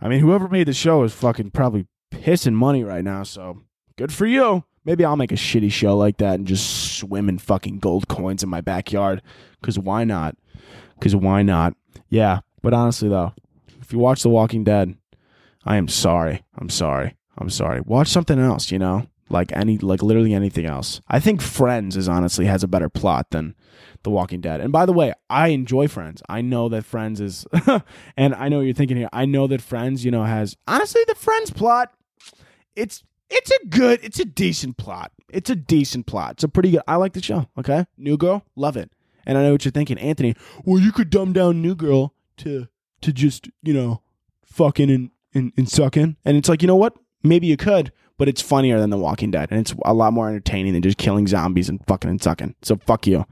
[0.05, 3.63] I mean, whoever made the show is fucking probably pissing money right now, so
[3.97, 4.65] good for you.
[4.85, 8.43] Maybe I'll make a shitty show like that and just swim in fucking gold coins
[8.43, 9.23] in my backyard.
[9.63, 10.37] Cause why not?
[11.01, 11.75] Cause why not?
[12.11, 12.41] Yeah.
[12.61, 13.33] But honestly though,
[13.81, 14.95] if you watch The Walking Dead,
[15.65, 16.45] I am sorry.
[16.59, 17.17] I'm sorry.
[17.39, 17.81] I'm sorry.
[17.81, 19.07] Watch something else, you know?
[19.31, 21.01] Like any like literally anything else.
[21.09, 23.55] I think Friends is honestly has a better plot than
[24.05, 24.61] The Walking Dead.
[24.61, 26.23] And by the way, I enjoy Friends.
[26.29, 27.47] I know that Friends is
[28.17, 29.09] and I know what you're thinking here.
[29.13, 31.93] I know that Friends, you know, has honestly the Friends plot.
[32.77, 35.11] It's it's a good, it's a decent plot.
[35.31, 36.33] It's a decent plot.
[36.33, 36.83] It's a pretty good.
[36.87, 37.49] I like the show.
[37.59, 38.93] Okay, New Girl, love it.
[39.27, 40.37] And I know what you're thinking, Anthony.
[40.65, 42.69] Well, you could dumb down New Girl to
[43.01, 44.03] to just you know
[44.45, 46.17] fucking and and, and sucking.
[46.25, 46.97] And it's like you know what?
[47.23, 50.29] Maybe you could, but it's funnier than The Walking Dead, and it's a lot more
[50.29, 52.55] entertaining than just killing zombies and fucking and sucking.
[52.63, 53.25] So fuck you.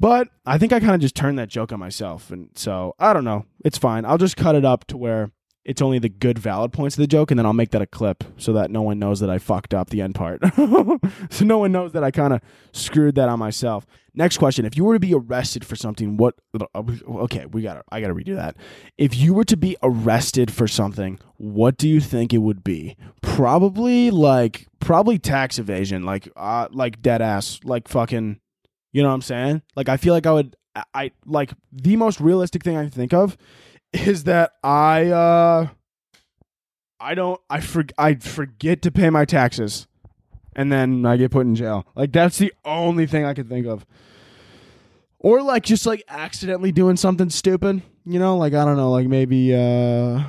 [0.00, 3.12] But I think I kind of just turned that joke on myself, and so I
[3.12, 3.44] don't know.
[3.64, 4.06] It's fine.
[4.06, 5.30] I'll just cut it up to where
[5.64, 7.86] it's only the good valid points of the joke and then I'll make that a
[7.86, 10.40] clip so that no one knows that I fucked up the end part.
[11.30, 12.40] so no one knows that I kind of
[12.72, 13.86] screwed that on myself.
[14.14, 16.34] Next question, if you were to be arrested for something, what
[16.74, 18.56] okay, we got to I got to redo that.
[18.96, 22.96] If you were to be arrested for something, what do you think it would be?
[23.20, 28.40] Probably like probably tax evasion, like uh like dead ass, like fucking
[28.92, 29.62] you know what I'm saying?
[29.76, 30.56] Like I feel like I would
[30.94, 33.36] I, like the most realistic thing I can think of
[33.92, 35.68] is that I uh
[37.00, 39.86] I don't I for, I forget to pay my taxes
[40.54, 41.86] and then I get put in jail.
[41.94, 43.86] Like that's the only thing I could think of.
[45.18, 49.06] Or like just like accidentally doing something stupid, you know, like I don't know, like
[49.06, 50.22] maybe uh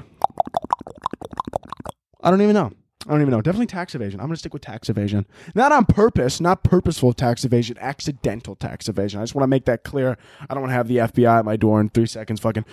[2.23, 2.71] I don't even know.
[3.07, 3.41] I don't even know.
[3.41, 4.19] Definitely tax evasion.
[4.19, 5.25] I'm going to stick with tax evasion.
[5.55, 9.19] Not on purpose, not purposeful tax evasion, accidental tax evasion.
[9.19, 10.17] I just want to make that clear.
[10.47, 12.65] I don't want to have the FBI at my door in three seconds fucking.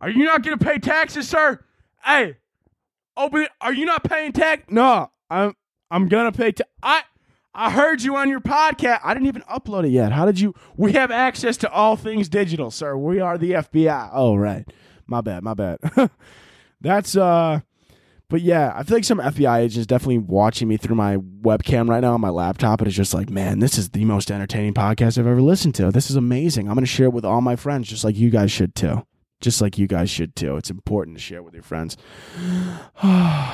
[0.00, 1.64] Are you not going to pay taxes, sir?
[2.04, 2.36] Hey,
[3.16, 3.50] open it.
[3.60, 4.64] Are you not paying tax?
[4.68, 5.54] No, I'm
[5.90, 6.70] I'm going to pay tax.
[6.82, 7.02] I
[7.54, 9.00] I heard you on your podcast.
[9.04, 10.12] I didn't even upload it yet.
[10.12, 10.54] How did you?
[10.76, 12.96] We have access to all things digital, sir.
[12.96, 14.10] We are the FBI.
[14.12, 14.64] Oh, right.
[15.06, 15.42] My bad.
[15.42, 15.78] My bad.
[16.80, 17.60] That's uh
[18.32, 22.00] But yeah, I feel like some FBI agents definitely watching me through my webcam right
[22.00, 22.80] now on my laptop.
[22.80, 25.90] And it's just like, man, this is the most entertaining podcast I've ever listened to.
[25.90, 26.66] This is amazing.
[26.66, 29.06] I'm going to share it with all my friends, just like you guys should too.
[29.42, 30.56] Just like you guys should too.
[30.56, 31.98] It's important to share with your friends.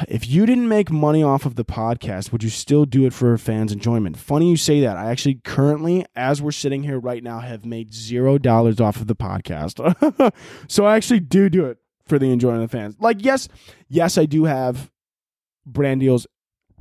[0.09, 3.37] if you didn't make money off of the podcast, would you still do it for
[3.37, 4.17] fans' enjoyment?
[4.17, 4.97] Funny you say that.
[4.97, 9.09] I actually currently, as we're sitting here right now, have made zero dollars off of
[9.09, 10.33] the podcast.
[10.69, 12.97] so I actually do do it for the enjoyment of the fans.
[12.99, 13.49] Like, yes,
[13.89, 14.91] yes, I do have
[15.67, 16.27] brand deals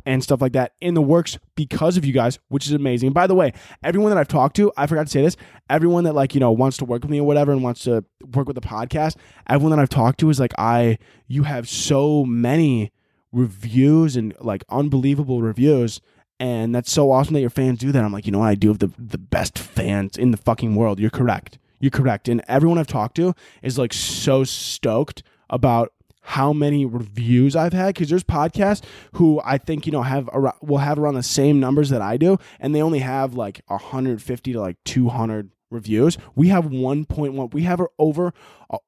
[0.07, 3.11] and stuff like that in the works because of you guys, which is amazing.
[3.11, 3.51] by the way,
[3.84, 5.36] everyone that I've talked to, I forgot to say this,
[5.69, 8.05] everyone that like, you know, wants to work with me or whatever and wants to
[8.34, 9.17] work with the podcast,
[9.49, 10.97] everyone that I've talked to is like, I,
[11.28, 12.93] you have so many
[13.34, 15.99] reviews and like unbelievable reviews.
[16.39, 18.03] And that's so awesome that your fans do that.
[18.03, 18.47] I'm like, you know what?
[18.47, 20.99] I do have the, the best fans in the fucking world.
[20.99, 21.57] You're correct.
[21.80, 22.28] You're correct.
[22.28, 27.95] And everyone I've talked to is like so stoked about how many reviews I've had
[27.95, 31.59] because there's podcasts who I think you know have around, will have around the same
[31.59, 36.17] numbers that I do, and they only have like 150 to like 200 reviews.
[36.36, 37.53] We have 1.1.
[37.53, 38.34] We have over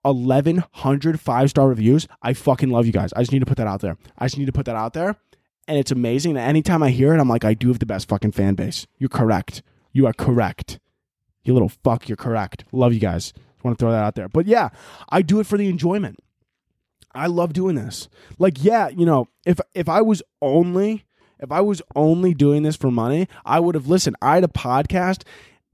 [0.02, 2.10] 1,100 five star reviews.
[2.22, 3.14] I fucking love you guys.
[3.14, 3.98] I just need to put that out there.
[4.18, 5.16] I just need to put that out there,
[5.66, 6.32] and it's amazing.
[6.32, 8.86] And anytime I hear it, I'm like, I do have the best fucking fan base.
[8.98, 9.64] You're correct.
[9.94, 10.80] You are correct.
[11.50, 12.08] You little fuck.
[12.08, 12.64] You're correct.
[12.72, 13.34] Love you guys.
[13.34, 14.30] Just want to throw that out there.
[14.30, 14.70] But yeah,
[15.10, 16.20] I do it for the enjoyment.
[17.14, 18.08] I love doing this.
[18.38, 21.06] Like, yeah, you know, if if I was only
[21.40, 24.16] if I was only doing this for money, I would have listened.
[24.22, 25.24] I had a podcast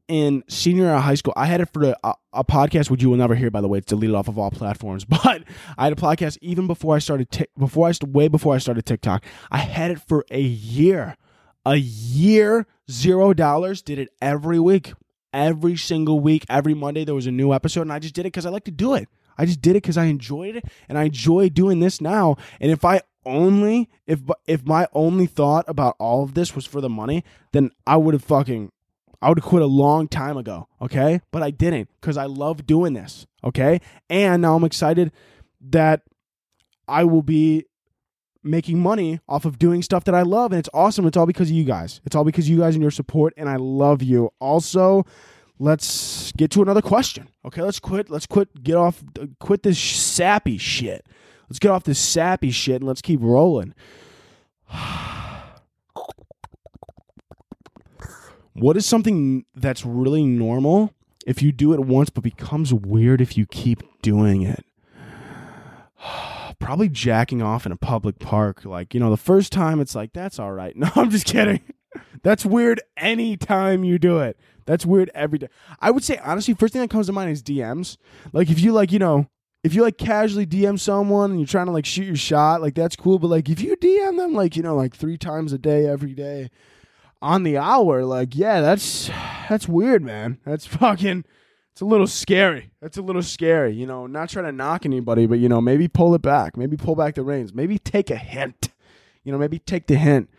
[0.07, 1.34] in senior year of high school.
[1.36, 3.49] I had it for a, a, podcast which you will never hear.
[3.49, 5.05] By the way, it's deleted off of all platforms.
[5.09, 5.43] But
[5.78, 7.32] I had a podcast even before I started.
[7.32, 9.26] T- before I way before I started TikTok.
[9.51, 11.17] I had it for a year.
[11.65, 13.82] A year, zero dollars.
[13.82, 14.93] Did it every week,
[15.36, 17.04] every single week, every Monday.
[17.04, 18.96] There was a new episode, and I just did it because I like to do
[18.96, 19.08] it.
[19.38, 22.38] I just did it because I enjoyed it and I enjoy doing this now.
[22.62, 26.80] And if I only if if my only thought about all of this was for
[26.80, 28.72] the money, then I would have fucking
[29.22, 31.22] I would have quit a long time ago, okay?
[31.32, 33.82] But I didn't because I love doing this, okay?
[34.10, 35.12] And now I'm excited
[35.70, 36.04] that
[36.88, 37.66] I will be
[38.46, 40.52] making money off of doing stuff that I love.
[40.52, 41.06] And it's awesome.
[41.08, 42.00] It's all because of you guys.
[42.06, 43.34] It's all because you guys and your support.
[43.36, 44.32] And I love you.
[44.39, 45.06] Also,
[45.60, 47.28] let's get to another question.
[47.43, 48.10] Okay, let's quit.
[48.10, 48.64] Let's quit.
[48.64, 49.04] Get off.
[49.39, 51.06] Quit this sappy shit.
[51.50, 53.74] Let's get off this sappy shit and let's keep rolling.
[58.54, 60.93] what is something that's really normal
[61.28, 64.66] if you do it once but becomes weird if you keep doing it?
[66.60, 68.66] Probably jacking off in a public park.
[68.66, 70.76] Like, you know, the first time it's like, that's all right.
[70.86, 71.62] No, I'm just kidding.
[72.24, 74.38] That's weird anytime you do it.
[74.66, 75.47] That's weird every day.
[75.80, 77.97] I would say honestly, first thing that comes to mind is DMs.
[78.34, 79.28] Like if you like, you know,
[79.64, 82.76] if you like casually DM someone and you're trying to like shoot your shot, like
[82.76, 83.20] that's cool.
[83.20, 86.14] But like if you DM them like, you know, like three times a day, every
[86.14, 86.49] day,
[87.22, 89.10] on the hour, like, yeah, that's
[89.49, 90.39] that's weird, man.
[90.45, 91.26] That's fucking
[91.76, 92.71] it's a little scary.
[92.82, 93.73] That's a little scary.
[93.73, 96.55] You know, not trying to knock anybody, but you know, maybe pull it back.
[96.55, 97.53] Maybe pull back the reins.
[97.53, 98.69] Maybe take a hint.
[99.26, 100.30] You know, maybe take the hint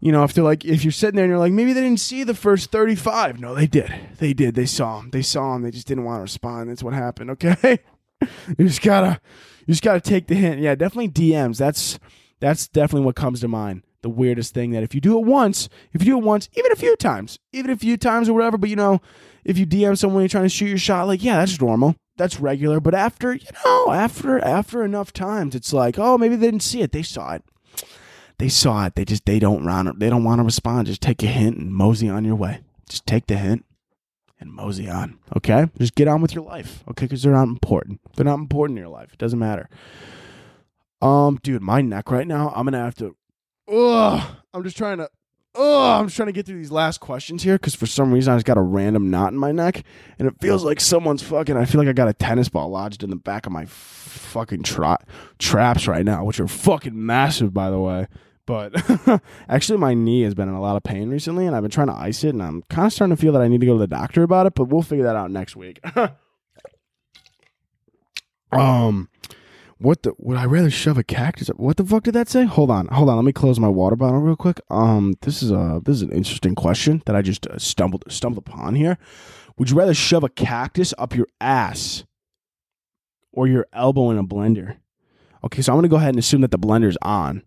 [0.00, 2.00] you know, if they're like, if you're sitting there and you're like, maybe they didn't
[2.00, 3.40] see the first 35.
[3.40, 3.92] No, they did.
[4.18, 4.54] They did.
[4.54, 5.10] They saw him.
[5.10, 5.62] They saw him.
[5.62, 6.70] They just didn't want to respond.
[6.70, 7.30] That's what happened.
[7.32, 7.80] Okay.
[8.20, 9.20] you just gotta,
[9.66, 10.60] you just gotta take the hint.
[10.60, 11.58] Yeah, definitely DMs.
[11.58, 11.98] That's,
[12.40, 13.82] that's definitely what comes to mind.
[14.02, 16.70] The weirdest thing that if you do it once, if you do it once, even
[16.70, 19.00] a few times, even a few times or whatever, but you know,
[19.46, 21.96] if you DM someone you're trying to shoot your shot, like, yeah, that's normal.
[22.18, 22.80] That's regular.
[22.80, 26.82] But after, you know, after, after enough times, it's like, oh, maybe they didn't see
[26.82, 26.92] it.
[26.92, 27.42] They saw it
[28.38, 28.94] they saw it.
[28.94, 30.86] They just they don't want they don't want to respond.
[30.86, 32.60] Just take a hint and mosey on your way.
[32.88, 33.64] Just take the hint
[34.38, 35.18] and mosey on.
[35.36, 36.84] Okay, just get on with your life.
[36.88, 38.00] Okay, because they're not important.
[38.14, 39.12] They're not important in your life.
[39.12, 39.68] It doesn't matter.
[41.00, 42.52] Um, dude, my neck right now.
[42.54, 43.16] I'm gonna have to.
[43.68, 45.08] Ugh, I'm just trying to.
[45.56, 48.36] Oh, I'm trying to get through these last questions here because for some reason I
[48.36, 49.84] just got a random knot in my neck
[50.18, 51.56] and it feels like someone's fucking.
[51.56, 54.64] I feel like I got a tennis ball lodged in the back of my fucking
[54.64, 55.04] tra-
[55.38, 58.06] traps right now, which are fucking massive, by the way.
[58.46, 61.70] But actually, my knee has been in a lot of pain recently, and I've been
[61.70, 63.66] trying to ice it, and I'm kind of starting to feel that I need to
[63.66, 64.54] go to the doctor about it.
[64.54, 65.80] But we'll figure that out next week.
[68.52, 69.08] um,
[69.78, 70.14] what the?
[70.18, 71.48] Would I rather shove a cactus?
[71.48, 72.44] What the fuck did that say?
[72.44, 73.16] Hold on, hold on.
[73.16, 74.60] Let me close my water bottle real quick.
[74.70, 78.46] Um, this is a this is an interesting question that I just uh, stumbled stumbled
[78.46, 78.98] upon here.
[79.58, 82.04] Would you rather shove a cactus up your ass
[83.32, 84.76] or your elbow in a blender?
[85.44, 87.42] Okay, so I'm gonna go ahead and assume that the blender's on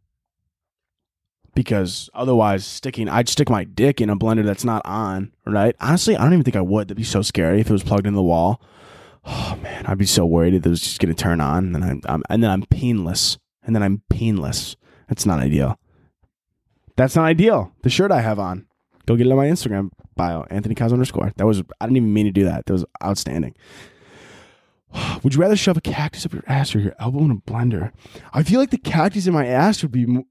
[1.56, 5.76] because otherwise sticking I'd stick my dick in a blender that's not on, right?
[5.80, 6.88] Honestly, I don't even think I would.
[6.88, 8.62] That'd be so scary if it was plugged in the wall.
[9.32, 12.02] Oh man, I'd be so worried if it was just gonna turn on, and I'm,
[12.06, 14.76] I'm and then I'm painless, and then I'm painless.
[15.08, 15.78] That's not ideal.
[16.96, 17.72] That's not ideal.
[17.84, 18.66] The shirt I have on.
[19.06, 21.32] Go get it on my Instagram bio, Anthony Koz underscore.
[21.38, 22.66] That was I didn't even mean to do that.
[22.66, 23.56] That was outstanding.
[25.24, 27.92] Would you rather shove a cactus up your ass or your elbow in a blender?
[28.34, 30.24] I feel like the cactus in my ass would be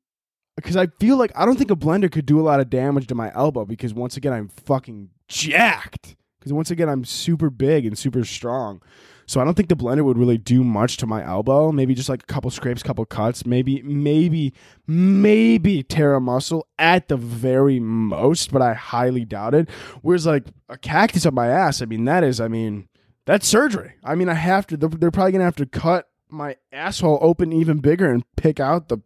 [0.57, 3.07] because I feel like I don't think a blender could do a lot of damage
[3.07, 6.17] to my elbow because once again I'm fucking jacked.
[6.39, 8.81] Because once again I'm super big and super strong.
[9.27, 11.71] So I don't think the blender would really do much to my elbow.
[11.71, 13.45] Maybe just like a couple scrapes, couple cuts.
[13.45, 14.55] Maybe, maybe,
[14.87, 19.69] maybe tear a muscle at the very most, but I highly doubt it.
[20.01, 22.89] Whereas like a cactus up my ass, I mean that is, I mean
[23.27, 23.97] that's surgery.
[24.03, 24.79] I mean I have to.
[24.79, 28.89] They're, they're probably gonna have to cut my asshole open even bigger and pick out
[28.89, 28.99] the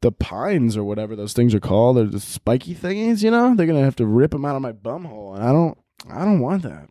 [0.00, 1.96] the pines or whatever those things are called.
[1.96, 3.54] They're the spiky thingies, you know.
[3.54, 5.78] They're gonna have to rip them out of my bum hole, and I don't.
[6.10, 6.88] I don't want that.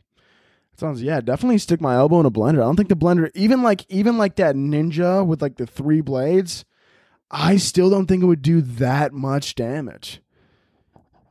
[0.74, 2.60] It Sounds yeah, definitely stick my elbow in a blender.
[2.60, 6.02] I don't think the blender even like even like that ninja with like the three
[6.02, 6.66] blades,
[7.32, 10.22] I still don't think it would do that much damage.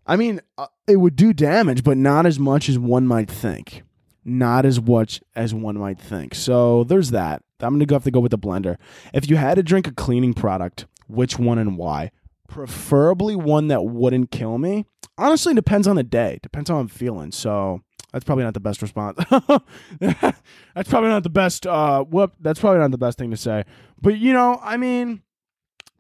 [0.07, 3.83] I mean, uh, it would do damage, but not as much as one might think.
[4.25, 6.35] Not as much as one might think.
[6.35, 7.43] So there's that.
[7.61, 8.77] I'm gonna have to go with the blender.
[9.15, 12.11] If you had to drink a cleaning product, which one and why?
[12.49, 14.87] Preferably one that wouldn't kill me.
[15.19, 16.39] Honestly, depends on the day.
[16.43, 17.33] Depends how I'm feeling.
[17.33, 19.19] So that's probably not the best response.
[20.01, 21.67] that's probably not the best.
[21.67, 22.35] Uh, whoop.
[22.41, 23.65] That's probably not the best thing to say.
[24.01, 25.23] But you know, I mean,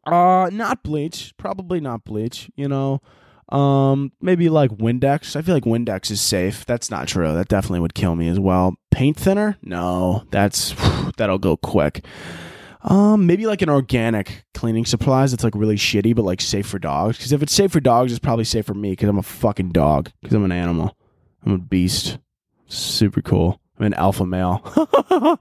[0.05, 1.35] uh, not bleach.
[1.37, 2.51] Probably not bleach.
[2.57, 3.01] You know,
[3.49, 5.37] um, maybe like Windex.
[5.37, 6.65] I feel like Windex is safe.
[6.67, 7.33] That's not true.
[7.33, 8.77] That definitely would kill me as well.
[8.91, 9.57] Paint thinner?
[9.63, 10.75] No, that's
[11.17, 12.05] that'll go quick.
[12.87, 16.79] Um, maybe like an organic cleaning supplies that's like really shitty but like safe for
[16.79, 17.17] dogs.
[17.17, 19.71] Because if it's safe for dogs, it's probably safe for me because I'm a fucking
[19.71, 20.11] dog.
[20.23, 20.97] Because I'm an animal.
[21.45, 22.19] I'm a beast.
[22.69, 23.61] Super cool.
[23.79, 24.63] I'm an alpha male.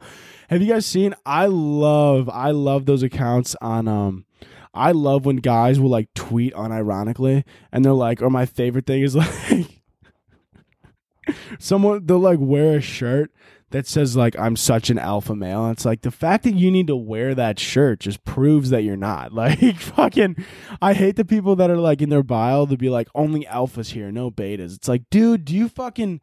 [0.50, 1.14] Have you guys seen?
[1.26, 3.88] I love, I love those accounts on.
[3.88, 4.26] Um,
[4.74, 9.04] I love when guys will like tweet unironically, and they're like, or my favorite thing
[9.04, 9.82] is like,
[11.60, 13.32] someone they'll like wear a shirt
[13.76, 15.70] that says like I'm such an alpha male.
[15.70, 18.96] It's like the fact that you need to wear that shirt just proves that you're
[18.96, 19.34] not.
[19.36, 20.38] Like fucking
[20.82, 23.92] I hate the people that are like in their bio to be like only alphas
[23.92, 24.76] here, no betas.
[24.76, 26.22] It's like, dude, do you fucking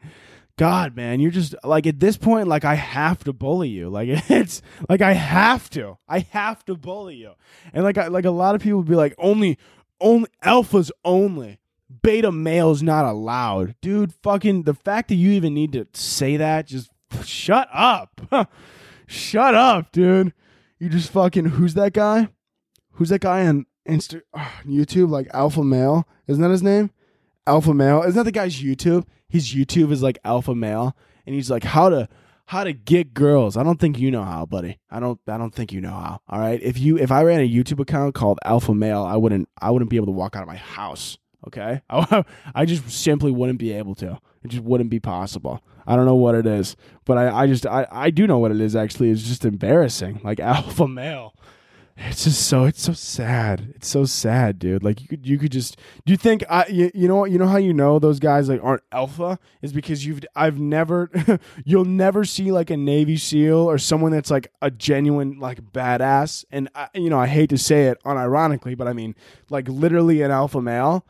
[0.56, 3.90] God, man, you're just like at this point, like I have to bully you.
[3.90, 5.98] Like it's like I have to.
[6.08, 7.32] I have to bully you.
[7.74, 9.58] And like I, like a lot of people would be like, only
[10.00, 11.58] only alphas only.
[12.02, 13.74] Beta males not allowed.
[13.82, 16.91] Dude, fucking the fact that you even need to say that just
[17.24, 18.20] shut up.
[19.06, 20.32] shut up, dude.
[20.78, 22.28] You just fucking who's that guy?
[22.92, 24.22] Who's that guy on Insta
[24.66, 26.06] YouTube like Alpha Male?
[26.26, 26.90] Isn't that his name?
[27.46, 28.02] Alpha Male.
[28.02, 29.04] Isn't that the guy's YouTube?
[29.28, 30.96] His YouTube is like Alpha Male
[31.26, 32.08] and he's like how to
[32.46, 33.56] how to get girls.
[33.56, 34.78] I don't think you know how, buddy.
[34.90, 36.20] I don't I don't think you know how.
[36.28, 36.60] All right?
[36.62, 39.90] If you if I ran a YouTube account called Alpha Male, I wouldn't I wouldn't
[39.90, 41.16] be able to walk out of my house.
[41.46, 41.82] Okay?
[41.90, 42.24] I,
[42.54, 44.18] I just simply wouldn't be able to.
[44.42, 45.62] It just wouldn't be possible.
[45.86, 48.50] I don't know what it is, but I, I just I, I do know what
[48.50, 49.10] it is actually.
[49.10, 50.20] It's just embarrassing.
[50.22, 51.34] Like alpha male.
[51.94, 53.74] It's just so it's so sad.
[53.76, 54.82] It's so sad, dude.
[54.82, 57.46] Like you could you could just do you think I you, you know you know
[57.46, 61.10] how you know those guys like aren't alpha is because you've I've never
[61.64, 66.44] you'll never see like a Navy SEAL or someone that's like a genuine like badass
[66.50, 69.14] and I, you know I hate to say it unironically but I mean
[69.50, 71.04] like literally an alpha male.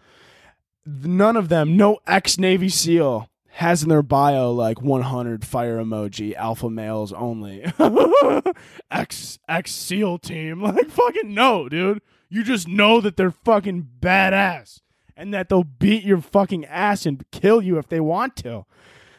[0.84, 6.34] None of them, no ex Navy SEAL has in their bio like 100 fire emoji
[6.34, 7.64] alpha males only.
[8.90, 10.62] X x seal team.
[10.72, 12.00] Like fucking no dude.
[12.30, 14.80] You just know that they're fucking badass
[15.16, 18.64] and that they'll beat your fucking ass and kill you if they want to.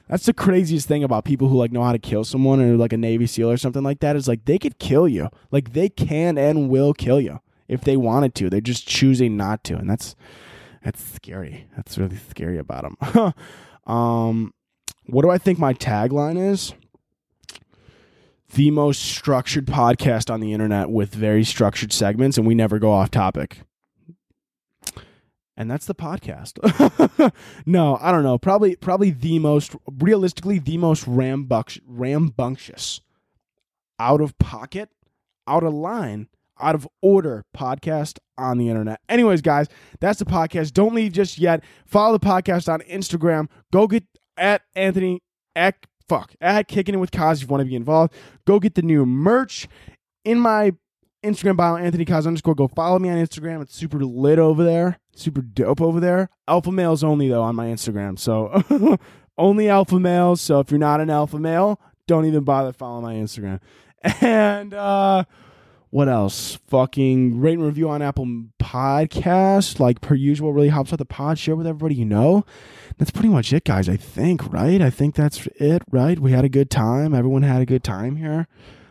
[0.09, 2.91] That's the craziest thing about people who like know how to kill someone or like
[2.91, 5.29] a navy seal or something like that is like they could kill you.
[5.51, 8.49] Like they can and will kill you if they wanted to.
[8.49, 10.15] They're just choosing not to and that's
[10.83, 13.33] that's scary that's really scary about them
[13.85, 14.53] Um,
[15.05, 16.73] what do I think my tagline is?
[18.53, 22.91] The most structured podcast on the internet with very structured segments, and we never go
[22.91, 23.59] off topic.
[25.57, 26.59] And that's the podcast.
[27.65, 28.37] no, I don't know.
[28.37, 33.01] Probably, probably the most realistically the most rambunctious,
[33.99, 34.89] out of pocket,
[35.47, 36.27] out of line,
[36.59, 38.99] out of order podcast on the internet.
[39.09, 39.67] Anyways, guys,
[39.99, 40.73] that's the podcast.
[40.73, 41.63] Don't leave just yet.
[41.85, 43.47] Follow the podcast on Instagram.
[43.71, 44.03] Go get
[44.37, 45.21] at Anthony
[45.55, 45.75] at
[46.07, 48.13] fuck at kicking it with Koz if you want to be involved.
[48.45, 49.67] Go get the new merch
[50.25, 50.73] in my
[51.23, 52.55] Instagram bio, Anthony Koz underscore.
[52.55, 53.61] Go follow me on Instagram.
[53.61, 54.99] It's super lit over there.
[55.15, 56.29] Super dope over there.
[56.47, 58.19] Alpha males only though on my Instagram.
[58.19, 58.97] So
[59.37, 60.41] only alpha males.
[60.41, 63.59] So if you're not an alpha male, don't even bother following my Instagram.
[64.21, 65.23] And uh
[65.93, 66.57] What else?
[66.69, 68.25] Fucking rate and review on Apple
[68.59, 71.37] Podcast, like per usual, really helps out the pod.
[71.37, 72.45] Share with everybody you know.
[72.97, 73.87] That's pretty much it, guys.
[73.87, 74.81] I think, right?
[74.81, 76.17] I think that's it, right?
[76.17, 77.13] We had a good time.
[77.13, 78.47] Everyone had a good time here.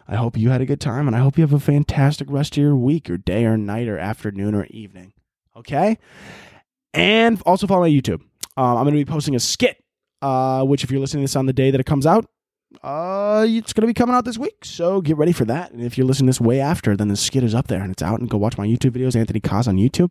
[0.07, 2.57] I hope you had a good time, and I hope you have a fantastic rest
[2.57, 5.13] of your week, or day, or night, or afternoon, or evening.
[5.57, 5.99] Okay?
[6.95, 8.21] And also follow my YouTube.
[8.57, 9.83] Um, I'm going to be posting a skit,
[10.23, 12.27] uh, which, if you're listening to this on the day that it comes out,
[12.83, 14.65] uh, it's going to be coming out this week.
[14.65, 15.73] So get ready for that.
[15.73, 18.03] And if you're listening this way after, then the skit is up there and it's
[18.03, 18.21] out.
[18.21, 20.11] And go watch my YouTube videos, Anthony Koz on YouTube.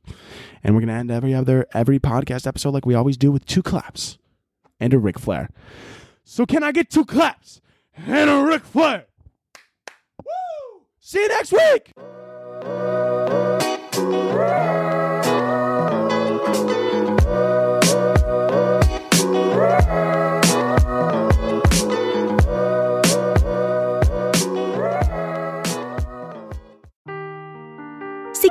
[0.64, 3.46] And we're going to end every other every podcast episode like we always do with
[3.46, 4.18] two claps
[4.80, 5.50] and a Ric Flair.
[6.24, 7.62] So can I get two claps
[7.96, 9.06] and a Ric Flair?
[10.24, 10.82] Woo!
[11.00, 11.92] See you next week.